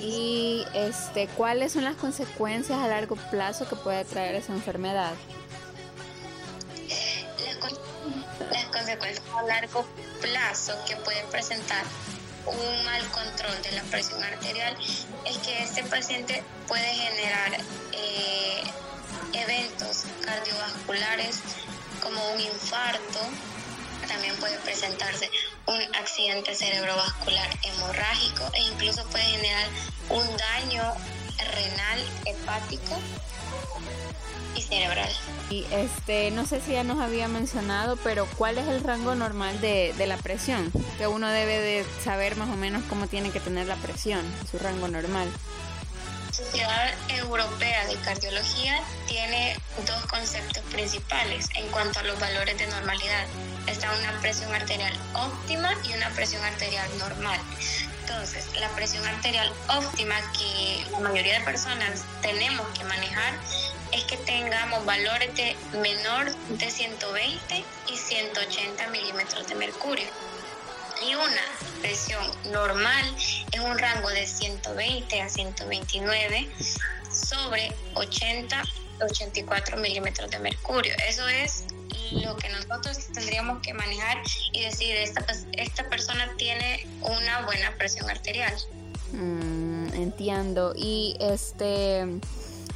¿Y 0.00 0.64
este, 0.74 1.26
cuáles 1.28 1.72
son 1.72 1.84
las 1.84 1.96
consecuencias 1.96 2.78
a 2.78 2.86
largo 2.86 3.16
plazo 3.16 3.68
que 3.68 3.76
puede 3.76 4.04
traer 4.04 4.36
esa 4.36 4.52
enfermedad? 4.52 5.14
Las, 8.50 8.64
consecuencias 8.66 9.24
a 9.36 9.42
largo 9.42 9.86
plazo 10.20 10.72
que 10.86 10.96
puede 10.96 11.22
presentar 11.24 11.84
un 12.46 12.84
mal 12.84 13.02
control 13.10 13.60
de 13.62 13.72
la 13.72 13.82
presión 13.84 14.22
arterial 14.22 14.76
es 15.24 15.38
que 15.38 15.62
este 15.62 15.82
paciente 15.84 16.42
puede 16.68 16.86
generar 16.94 17.60
eh, 17.92 18.62
eventos 19.32 20.04
cardiovasculares 20.24 21.40
como 22.02 22.24
un 22.30 22.40
infarto, 22.40 23.18
también 24.06 24.36
puede 24.36 24.56
presentarse 24.58 25.28
un 25.66 25.80
accidente 25.96 26.54
cerebrovascular 26.54 27.48
hemorrágico 27.64 28.48
e 28.54 28.60
incluso 28.62 29.04
puede 29.08 29.24
generar 29.24 29.66
un 30.10 30.36
daño 30.36 30.94
renal, 31.38 32.04
hepático 32.24 32.98
y 34.54 34.62
cerebral. 34.62 35.10
Y 35.50 35.66
este, 35.70 36.30
no 36.30 36.46
sé 36.46 36.60
si 36.60 36.72
ya 36.72 36.84
nos 36.84 36.98
había 37.00 37.28
mencionado, 37.28 37.96
pero 37.96 38.26
¿cuál 38.36 38.58
es 38.58 38.66
el 38.68 38.82
rango 38.82 39.14
normal 39.14 39.60
de, 39.60 39.94
de 39.96 40.06
la 40.06 40.16
presión? 40.16 40.72
Que 40.98 41.06
uno 41.06 41.28
debe 41.28 41.60
de 41.60 41.86
saber 42.02 42.36
más 42.36 42.48
o 42.48 42.56
menos 42.56 42.82
cómo 42.88 43.06
tiene 43.06 43.30
que 43.30 43.40
tener 43.40 43.66
la 43.66 43.76
presión, 43.76 44.24
su 44.50 44.58
rango 44.58 44.88
normal. 44.88 45.28
Sociedad 46.36 46.92
Europea 47.08 47.86
de 47.86 47.96
Cardiología 47.96 48.82
tiene 49.08 49.56
dos 49.86 50.04
conceptos 50.04 50.62
principales 50.64 51.48
en 51.54 51.66
cuanto 51.68 52.00
a 52.00 52.02
los 52.02 52.20
valores 52.20 52.58
de 52.58 52.66
normalidad. 52.66 53.24
Está 53.66 53.90
una 53.96 54.20
presión 54.20 54.54
arterial 54.54 54.92
óptima 55.14 55.72
y 55.88 55.94
una 55.94 56.10
presión 56.10 56.44
arterial 56.44 56.86
normal. 56.98 57.40
Entonces, 58.08 58.46
la 58.60 58.68
presión 58.70 59.04
arterial 59.04 59.52
óptima 59.68 60.14
que 60.38 60.86
la 60.92 61.00
mayoría 61.00 61.40
de 61.40 61.44
personas 61.44 62.04
tenemos 62.22 62.64
que 62.78 62.84
manejar 62.84 63.34
es 63.90 64.04
que 64.04 64.16
tengamos 64.18 64.84
valores 64.84 65.34
de 65.34 65.56
menor 65.80 66.32
de 66.50 66.70
120 66.70 67.64
y 67.88 67.96
180 67.96 68.86
milímetros 68.88 69.48
de 69.48 69.56
mercurio 69.56 70.06
y 71.04 71.14
una 71.14 71.42
presión 71.80 72.22
normal 72.52 73.04
es 73.50 73.60
un 73.60 73.76
rango 73.76 74.08
de 74.10 74.24
120 74.24 75.20
a 75.20 75.28
129 75.28 76.48
sobre 77.10 77.72
80 77.94 78.62
84 79.00 79.76
milímetros 79.76 80.30
de 80.30 80.38
mercurio. 80.38 80.94
Eso 81.06 81.26
es 81.28 81.64
lo 82.12 82.36
que 82.36 82.48
nosotros 82.48 82.98
tendríamos 83.12 83.60
que 83.62 83.74
manejar 83.74 84.22
y 84.52 84.62
decir, 84.62 84.96
esta, 84.96 85.24
esta 85.52 85.88
persona 85.88 86.30
tiene 86.36 86.86
una 87.02 87.44
buena 87.44 87.74
presión 87.76 88.08
arterial. 88.10 88.54
Mm, 89.12 89.94
entiendo. 89.94 90.72
Y 90.76 91.16
este, 91.20 92.06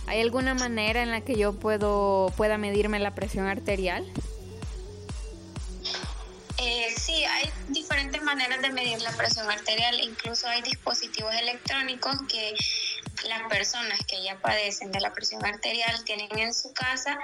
¿hay 0.07 0.21
alguna 0.21 0.55
manera 0.55 1.03
en 1.03 1.11
la 1.11 1.21
que 1.21 1.37
yo 1.37 1.53
puedo 1.53 2.33
pueda 2.37 2.59
medirme 2.59 2.99
la 2.99 3.15
presión 3.15 3.47
arterial? 3.47 4.07
Eh, 6.63 6.95
sí, 6.95 7.25
hay 7.25 7.51
diferentes 7.69 8.23
maneras 8.23 8.61
de 8.61 8.71
medir 8.71 9.01
la 9.01 9.13
presión 9.13 9.51
arterial, 9.51 9.99
incluso 9.99 10.47
hay 10.47 10.61
dispositivos 10.61 11.35
electrónicos 11.35 12.17
que 12.29 12.55
las 13.27 13.49
personas 13.49 13.99
que 14.07 14.23
ya 14.23 14.37
padecen 14.39 14.93
de 14.93 15.01
la 15.01 15.13
presión 15.13 15.45
arterial 15.45 16.05
tienen 16.05 16.39
en 16.39 16.53
su 16.53 16.73
casa 16.75 17.19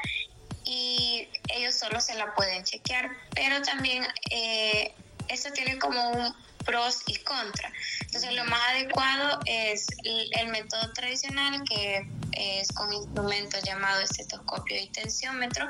y 0.67 1.29
ellos 1.49 1.75
solo 1.77 2.01
se 2.01 2.15
la 2.15 2.35
pueden 2.35 2.65
chequear, 2.65 3.09
pero 3.35 3.63
también 3.63 4.07
eh, 4.31 4.93
eso 5.29 5.51
tiene 5.53 5.79
como 5.79 6.11
un 6.11 6.35
pros 6.67 7.03
y 7.07 7.17
contra. 7.19 7.73
Entonces 8.01 8.33
lo 8.35 8.45
más 8.45 8.61
adecuado 8.71 9.41
es 9.47 9.87
el, 10.03 10.49
método 10.49 10.93
tradicional 10.93 11.63
que 11.69 12.07
es 12.33 12.69
con 12.73 12.93
instrumentos 12.93 13.63
llamados 13.63 14.11
estetoscopio 14.11 14.77
y 14.77 14.89
tensiómetro. 14.89 15.69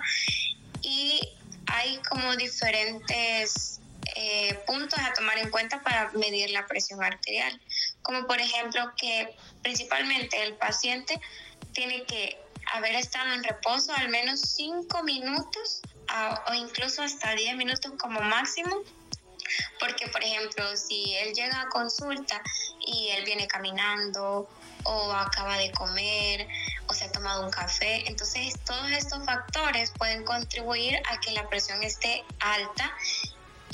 Y 0.82 1.20
hay 1.66 1.98
como 2.08 2.34
diferentes 2.36 3.80
eh, 4.14 4.54
puntos 4.66 4.98
a 4.98 5.12
tomar 5.12 5.38
en 5.38 5.50
cuenta 5.50 5.82
para 5.82 6.10
medir 6.12 6.50
la 6.50 6.66
presión 6.66 7.02
arterial, 7.04 7.60
como 8.02 8.26
por 8.26 8.40
ejemplo 8.40 8.92
que 8.96 9.36
principalmente 9.62 10.42
el 10.42 10.54
paciente 10.54 11.20
tiene 11.72 12.04
que 12.04 12.38
haber 12.72 12.96
estado 12.96 13.32
en 13.32 13.44
reposo 13.44 13.92
al 13.96 14.08
menos 14.08 14.40
5 14.40 15.02
minutos 15.02 15.80
o 16.48 16.54
incluso 16.54 17.02
hasta 17.02 17.34
10 17.34 17.56
minutos 17.56 17.92
como 17.98 18.20
máximo 18.20 18.82
porque, 19.78 20.08
por 20.08 20.22
ejemplo, 20.22 20.76
si 20.76 21.14
él 21.16 21.34
llega 21.34 21.60
a 21.60 21.68
consulta 21.68 22.42
y 22.80 23.08
él 23.10 23.24
viene 23.24 23.46
caminando 23.46 24.48
o 24.84 25.12
acaba 25.12 25.56
de 25.56 25.70
comer 25.72 26.46
o 26.88 26.94
se 26.94 27.04
ha 27.04 27.12
tomado 27.12 27.44
un 27.44 27.50
café. 27.50 28.08
Entonces, 28.08 28.54
todos 28.64 28.90
estos 28.90 29.24
factores 29.24 29.92
pueden 29.98 30.24
contribuir 30.24 31.00
a 31.10 31.20
que 31.20 31.32
la 31.32 31.48
presión 31.48 31.82
esté 31.82 32.24
alta 32.40 32.92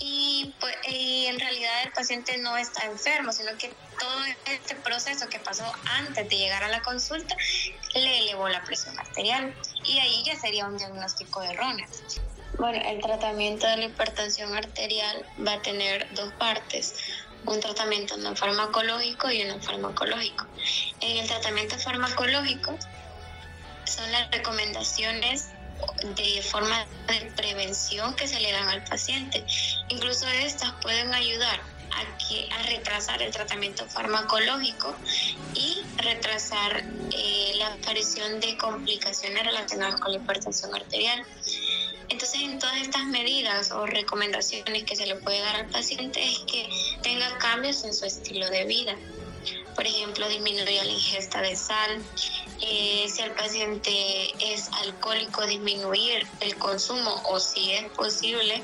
y, 0.04 0.54
pues, 0.58 0.74
en 0.84 1.38
realidad 1.38 1.84
el 1.84 1.92
paciente 1.92 2.36
no 2.38 2.56
está 2.56 2.86
enfermo, 2.86 3.32
sino 3.32 3.56
que 3.56 3.72
todo 3.98 4.24
este 4.46 4.74
proceso 4.76 5.28
que 5.28 5.38
pasó 5.38 5.64
antes 5.84 6.28
de 6.28 6.36
llegar 6.36 6.64
a 6.64 6.68
la 6.68 6.82
consulta 6.82 7.36
le 7.94 8.18
elevó 8.18 8.48
la 8.48 8.64
presión 8.64 8.98
arterial 8.98 9.54
y 9.84 9.98
ahí 9.98 10.24
ya 10.24 10.36
sería 10.36 10.66
un 10.66 10.76
diagnóstico 10.76 11.42
erróneo. 11.42 11.86
Bueno, 12.58 12.82
el 12.84 13.00
tratamiento 13.00 13.66
de 13.66 13.76
la 13.76 13.84
hipertensión 13.84 14.54
arterial 14.54 15.24
va 15.46 15.54
a 15.54 15.62
tener 15.62 16.12
dos 16.14 16.32
partes 16.34 16.94
un 17.44 17.60
tratamiento 17.60 18.16
no 18.18 18.36
farmacológico 18.36 19.30
y 19.30 19.42
uno 19.42 19.60
farmacológico. 19.60 20.46
En 21.00 21.18
el 21.18 21.26
tratamiento 21.26 21.76
farmacológico 21.76 22.78
son 23.84 24.12
las 24.12 24.30
recomendaciones 24.30 25.48
de 26.16 26.42
forma 26.42 26.86
de 27.08 27.32
prevención 27.36 28.14
que 28.14 28.26
se 28.26 28.40
le 28.40 28.52
dan 28.52 28.68
al 28.68 28.84
paciente. 28.84 29.44
Incluso 29.88 30.26
estas 30.28 30.72
pueden 30.82 31.12
ayudar 31.14 31.60
a, 31.90 32.18
que, 32.18 32.48
a 32.52 32.62
retrasar 32.62 33.22
el 33.22 33.32
tratamiento 33.32 33.86
farmacológico 33.86 34.94
y 35.54 35.82
retrasar 35.96 36.84
eh, 37.12 37.52
la 37.56 37.68
aparición 37.68 38.40
de 38.40 38.56
complicaciones 38.56 39.44
relacionadas 39.44 40.00
con 40.00 40.12
la 40.12 40.18
hipertensión 40.18 40.74
arterial. 40.74 41.24
Entonces, 42.08 42.42
en 42.42 42.58
todas 42.58 42.76
estas 42.76 43.06
medidas 43.06 43.70
o 43.70 43.86
recomendaciones 43.86 44.84
que 44.84 44.96
se 44.96 45.06
le 45.06 45.16
puede 45.16 45.40
dar 45.40 45.56
al 45.56 45.66
paciente 45.66 46.22
es 46.22 46.40
que 46.40 46.68
tenga 47.02 47.38
cambios 47.38 47.84
en 47.84 47.94
su 47.94 48.04
estilo 48.04 48.48
de 48.50 48.64
vida. 48.64 48.96
Por 49.74 49.86
ejemplo, 49.86 50.28
disminuir 50.28 50.84
la 50.84 50.92
ingesta 50.92 51.40
de 51.40 51.56
sal. 51.56 52.02
Eh, 52.64 53.08
si 53.08 53.22
el 53.22 53.32
paciente 53.32 53.92
es 54.52 54.70
alcohólico, 54.84 55.44
disminuir 55.46 56.26
el 56.40 56.56
consumo 56.56 57.22
o 57.28 57.40
si 57.40 57.72
es 57.72 57.90
posible, 57.90 58.62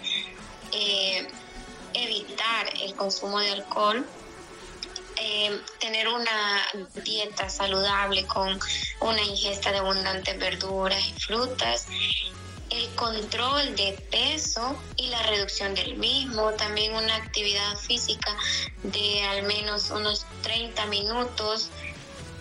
eh, 0.72 1.28
evitar 1.94 2.72
el 2.80 2.94
consumo 2.94 3.40
de 3.40 3.50
alcohol. 3.50 4.06
Eh, 5.20 5.60
tener 5.80 6.06
una 6.06 6.64
dieta 7.02 7.48
saludable 7.48 8.24
con 8.26 8.56
una 9.00 9.20
ingesta 9.20 9.72
de 9.72 9.78
abundantes 9.78 10.38
verduras 10.38 11.04
y 11.08 11.12
frutas 11.20 11.88
el 12.70 12.88
control 12.94 13.74
de 13.76 13.98
peso 14.10 14.76
y 14.96 15.08
la 15.08 15.22
reducción 15.22 15.74
del 15.74 15.96
mismo, 15.96 16.52
también 16.52 16.94
una 16.94 17.16
actividad 17.16 17.76
física 17.76 18.36
de 18.82 19.22
al 19.22 19.42
menos 19.44 19.90
unos 19.90 20.26
30 20.42 20.86
minutos, 20.86 21.70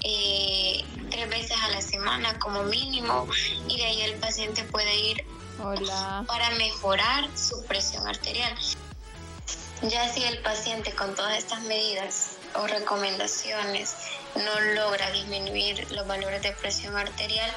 eh, 0.09 0.85
tres 1.09 1.29
veces 1.29 1.57
a 1.61 1.67
la 1.69 1.81
semana 1.81 2.39
como 2.39 2.63
mínimo, 2.63 3.27
y 3.67 3.77
de 3.77 3.85
ahí 3.85 4.01
el 4.03 4.15
paciente 4.19 4.63
puede 4.63 4.95
ir 4.95 5.25
para 6.27 6.49
mejorar 6.51 7.29
su 7.37 7.65
presión 7.65 8.07
arterial. 8.07 8.55
Ya 9.81 10.11
si 10.11 10.23
el 10.23 10.39
paciente 10.39 10.93
con 10.93 11.13
todas 11.13 11.37
estas 11.37 11.61
medidas 11.63 12.37
o 12.55 12.65
recomendaciones 12.67 13.95
no 14.35 14.59
logra 14.75 15.11
disminuir 15.11 15.91
los 15.91 16.07
valores 16.07 16.41
de 16.41 16.53
presión 16.53 16.95
arterial, 16.95 17.51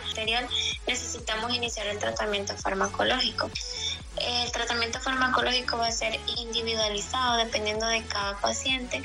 necesitamos 0.89 1.55
iniciar 1.55 1.87
el 1.87 1.99
tratamiento 1.99 2.57
farmacológico. 2.57 3.49
El 4.17 4.51
tratamiento 4.51 4.99
farmacológico 5.01 5.79
va 5.79 5.87
a 5.87 5.93
ser 5.93 6.19
individualizado 6.37 7.37
dependiendo 7.37 7.87
de 7.87 8.05
cada 8.07 8.37
paciente 8.41 9.03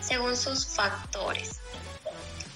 según 0.00 0.36
sus 0.36 0.66
factores. 0.66 1.60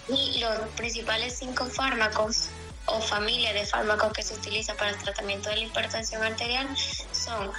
Y 0.08 0.40
los 0.40 0.68
principales 0.76 1.38
cinco 1.38 1.66
fármacos 1.66 2.48
o 2.86 3.00
familia 3.00 3.52
de 3.52 3.64
fármacos 3.64 4.12
que 4.12 4.22
se 4.22 4.34
utiliza 4.34 4.74
para 4.74 4.90
el 4.90 4.98
tratamiento 4.98 5.48
de 5.50 5.56
la 5.56 5.62
hipertensión 5.62 6.22
arterial 6.22 6.68
son 7.12 7.52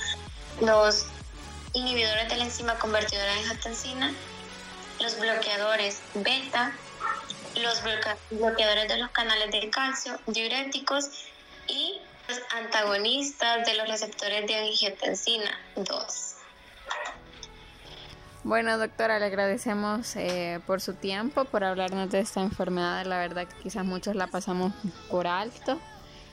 los 0.61 1.05
inhibidores 1.73 2.29
de 2.29 2.35
la 2.35 2.43
enzima 2.45 2.77
convertidora 2.77 3.33
de 3.33 3.39
angiotensina, 3.39 4.13
los 4.99 5.19
bloqueadores 5.19 6.01
beta, 6.13 6.73
los 7.55 7.81
bloqueadores 8.29 8.87
de 8.87 8.97
los 8.97 9.11
canales 9.11 9.51
de 9.51 9.69
calcio, 9.69 10.19
diuréticos 10.27 11.09
y 11.67 11.99
los 12.27 12.39
antagonistas 12.51 13.65
de 13.65 13.75
los 13.75 13.87
receptores 13.87 14.47
de 14.47 14.55
angiotensina 14.55 15.59
2. 15.75 16.32
Bueno, 18.43 18.77
doctora, 18.77 19.19
le 19.19 19.25
agradecemos 19.25 20.17
eh, 20.17 20.59
por 20.67 20.81
su 20.81 20.95
tiempo, 20.95 21.45
por 21.45 21.63
hablarnos 21.63 22.09
de 22.09 22.19
esta 22.19 22.41
enfermedad. 22.41 23.05
La 23.05 23.17
verdad 23.17 23.47
que 23.47 23.55
quizás 23.63 23.85
muchos 23.85 24.17
la 24.17 24.27
pasamos 24.27 24.73
por 25.09 25.27
alto 25.27 25.79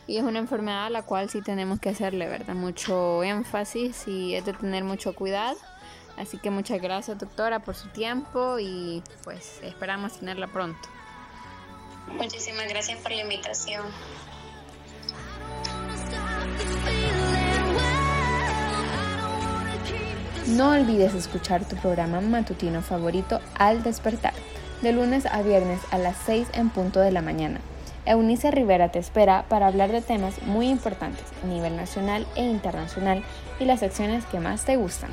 y 0.09 0.16
es 0.16 0.25
una 0.25 0.40
enfermedad 0.40 0.87
a 0.87 0.90
la 0.90 1.03
cual 1.03 1.31
sí 1.31 1.40
tenemos 1.40 1.79
que 1.79 1.90
hacerle, 1.90 2.27
¿verdad? 2.27 2.57
Mucho 2.57 3.23
énfasis 3.23 4.09
y 4.09 4.35
es 4.35 4.44
de 4.44 4.53
tener 4.55 4.83
mucho 4.83 5.14
cuidado. 5.14 5.57
Así 6.16 6.37
que 6.37 6.51
muchas 6.51 6.83
gracias, 6.83 7.16
doctora, 7.16 7.61
por 7.61 7.77
su 7.77 7.88
tiempo 7.90 8.59
y 8.59 9.05
pues 9.23 9.61
esperamos 9.62 10.18
tenerla 10.18 10.49
pronto. 10.49 10.88
Muchísimas 12.09 12.68
gracias 12.68 12.99
por 12.99 13.12
la 13.12 13.23
invitación. 13.23 13.85
No 20.57 20.71
olvides 20.71 21.15
escuchar 21.15 21.65
tu 21.65 21.77
programa 21.77 22.21
matutino 22.21 22.83
favorito 22.83 23.41
al 23.57 23.85
despertar, 23.85 24.33
de 24.83 24.93
lunes 24.93 25.25
a 25.27 25.43
viernes 25.43 25.81
a 25.93 25.99
las 25.99 26.17
6 26.27 26.49
en 26.55 26.71
punto 26.71 26.99
de 26.99 27.13
la 27.13 27.23
mañana. 27.23 27.61
Eunice 28.05 28.51
Rivera 28.51 28.89
te 28.89 28.99
espera 28.99 29.45
para 29.49 29.69
hablar 29.69 29.93
de 29.93 30.01
temas 30.01 30.43
muy 30.43 30.69
importantes 30.69 31.25
a 31.45 31.47
nivel 31.47 31.77
nacional 31.77 32.27
e 32.35 32.43
internacional 32.43 33.23
y 33.61 33.65
las 33.65 33.79
secciones 33.79 34.27
que 34.27 34.41
más 34.41 34.65
te 34.65 34.77
gustan. 34.77 35.11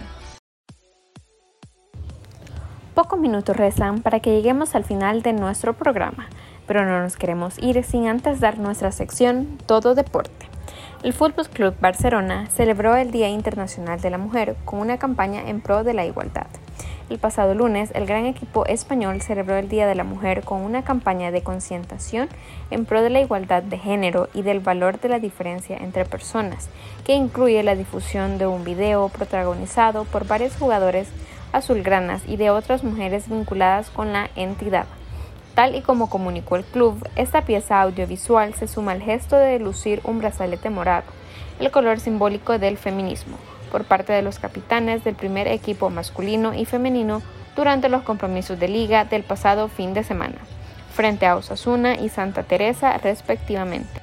Pocos 2.95 3.19
minutos 3.19 3.56
restan 3.56 4.02
para 4.02 4.19
que 4.21 4.32
lleguemos 4.32 4.73
al 4.73 4.86
final 4.86 5.21
de 5.21 5.34
nuestro 5.34 5.78
programa. 5.78 6.30
Pero 6.65 6.84
no 6.84 7.00
nos 7.00 7.15
queremos 7.15 7.60
ir 7.60 7.84
sin 7.84 8.08
antes 8.08 8.39
dar 8.39 8.58
nuestra 8.58 8.91
sección 8.91 9.60
Todo 9.67 9.93
Deporte. 9.93 10.46
El 11.03 11.13
Fútbol 11.13 11.47
Club 11.47 11.75
Barcelona 11.79 12.47
celebró 12.47 12.95
el 12.95 13.12
Día 13.12 13.29
Internacional 13.29 14.01
de 14.01 14.10
la 14.10 14.17
Mujer 14.17 14.55
con 14.65 14.79
una 14.79 14.97
campaña 14.97 15.47
en 15.47 15.62
pro 15.62 15.83
de 15.83 15.93
la 15.93 16.07
igualdad. 16.07 16.47
El 17.12 17.19
pasado 17.19 17.53
lunes, 17.53 17.91
el 17.93 18.07
gran 18.07 18.25
equipo 18.25 18.65
español 18.65 19.21
celebró 19.21 19.57
el 19.57 19.69
Día 19.69 19.86
de 19.86 19.93
la 19.93 20.03
Mujer 20.03 20.43
con 20.43 20.62
una 20.62 20.83
campaña 20.83 21.29
de 21.29 21.43
concientización 21.43 22.29
en 22.71 22.86
pro 22.86 23.03
de 23.03 23.12
la 23.12 23.21
igualdad 23.21 23.62
de 23.62 23.77
género 23.77 24.27
y 24.33 24.41
del 24.41 24.60
valor 24.60 24.99
de 24.99 25.10
la 25.10 25.19
diferencia 25.19 25.77
entre 25.77 26.03
personas, 26.03 26.67
que 27.05 27.13
incluye 27.13 27.62
la 27.62 27.75
difusión 27.75 28.39
de 28.39 28.47
un 28.47 28.63
video 28.63 29.07
protagonizado 29.10 30.03
por 30.05 30.25
varios 30.25 30.55
jugadores 30.55 31.10
azulgranas 31.51 32.23
y 32.27 32.38
de 32.38 32.49
otras 32.49 32.83
mujeres 32.83 33.29
vinculadas 33.29 33.91
con 33.91 34.13
la 34.13 34.31
entidad. 34.36 34.88
Tal 35.58 35.74
y 35.74 35.82
como 35.82 36.08
comunicó 36.08 36.56
el 36.56 36.63
club, 36.63 37.04
esta 37.15 37.41
pieza 37.41 37.82
audiovisual 37.82 38.54
se 38.54 38.67
suma 38.67 38.91
al 38.91 39.02
gesto 39.02 39.38
de 39.38 39.58
lucir 39.58 40.02
un 40.04 40.20
brazalete 40.20 40.70
morado, 40.70 41.08
el 41.60 41.72
color 41.72 42.00
simbólico 42.00 42.60
del 42.60 42.78
feminismo 42.78 43.39
por 43.72 43.84
parte 43.84 44.13
de 44.13 44.22
los 44.22 44.38
capitanes 44.38 45.04
del 45.04 45.15
primer 45.15 45.48
equipo 45.48 45.89
masculino 45.89 46.54
y 46.54 46.65
femenino 46.65 47.24
durante 47.56 47.89
los 47.89 48.04
compromisos 48.04 48.60
de 48.60 48.67
liga 48.67 49.06
del 49.06 49.24
pasado 49.24 49.67
fin 49.67 49.96
de 49.96 50.04
semana, 50.04 50.38
frente 50.93 51.26
a 51.26 51.36
Osasuna 51.36 51.96
y 51.96 52.10
Santa 52.10 52.43
Teresa 52.43 52.96
respectivamente. 53.00 53.96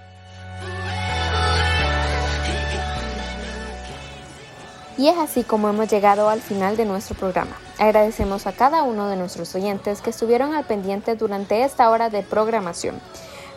Y 4.97 5.09
es 5.09 5.19
así 5.19 5.43
como 5.43 5.69
hemos 5.69 5.89
llegado 5.89 6.29
al 6.29 6.41
final 6.41 6.77
de 6.77 6.85
nuestro 6.85 7.17
programa. 7.17 7.57
Agradecemos 7.79 8.47
a 8.47 8.53
cada 8.53 8.83
uno 8.83 9.09
de 9.09 9.17
nuestros 9.17 9.55
oyentes 9.55 10.01
que 10.01 10.11
estuvieron 10.11 10.55
al 10.55 10.65
pendiente 10.65 11.17
durante 11.17 11.65
esta 11.65 11.91
hora 11.91 12.11
de 12.11 12.23
programación. 12.23 13.01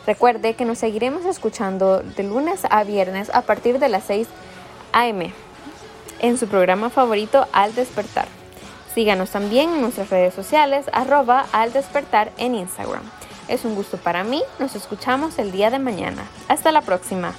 Recuerde 0.06 0.54
que 0.54 0.64
nos 0.64 0.78
seguiremos 0.78 1.26
escuchando 1.26 2.00
de 2.00 2.22
lunes 2.22 2.62
a 2.70 2.82
viernes 2.82 3.30
a 3.32 3.42
partir 3.42 3.78
de 3.78 3.88
las 3.88 4.04
6 4.04 4.26
a.m 4.92 5.32
en 6.20 6.38
su 6.38 6.46
programa 6.48 6.90
favorito 6.90 7.46
Al 7.52 7.74
Despertar. 7.74 8.28
Síganos 8.94 9.30
también 9.30 9.70
en 9.70 9.80
nuestras 9.80 10.10
redes 10.10 10.34
sociales, 10.34 10.86
arroba 10.92 11.46
al 11.52 11.72
despertar 11.72 12.32
en 12.38 12.54
Instagram. 12.54 13.02
Es 13.46 13.64
un 13.64 13.74
gusto 13.74 13.96
para 13.96 14.24
mí, 14.24 14.42
nos 14.58 14.74
escuchamos 14.74 15.38
el 15.38 15.52
día 15.52 15.70
de 15.70 15.78
mañana. 15.78 16.24
Hasta 16.48 16.72
la 16.72 16.82
próxima. 16.82 17.34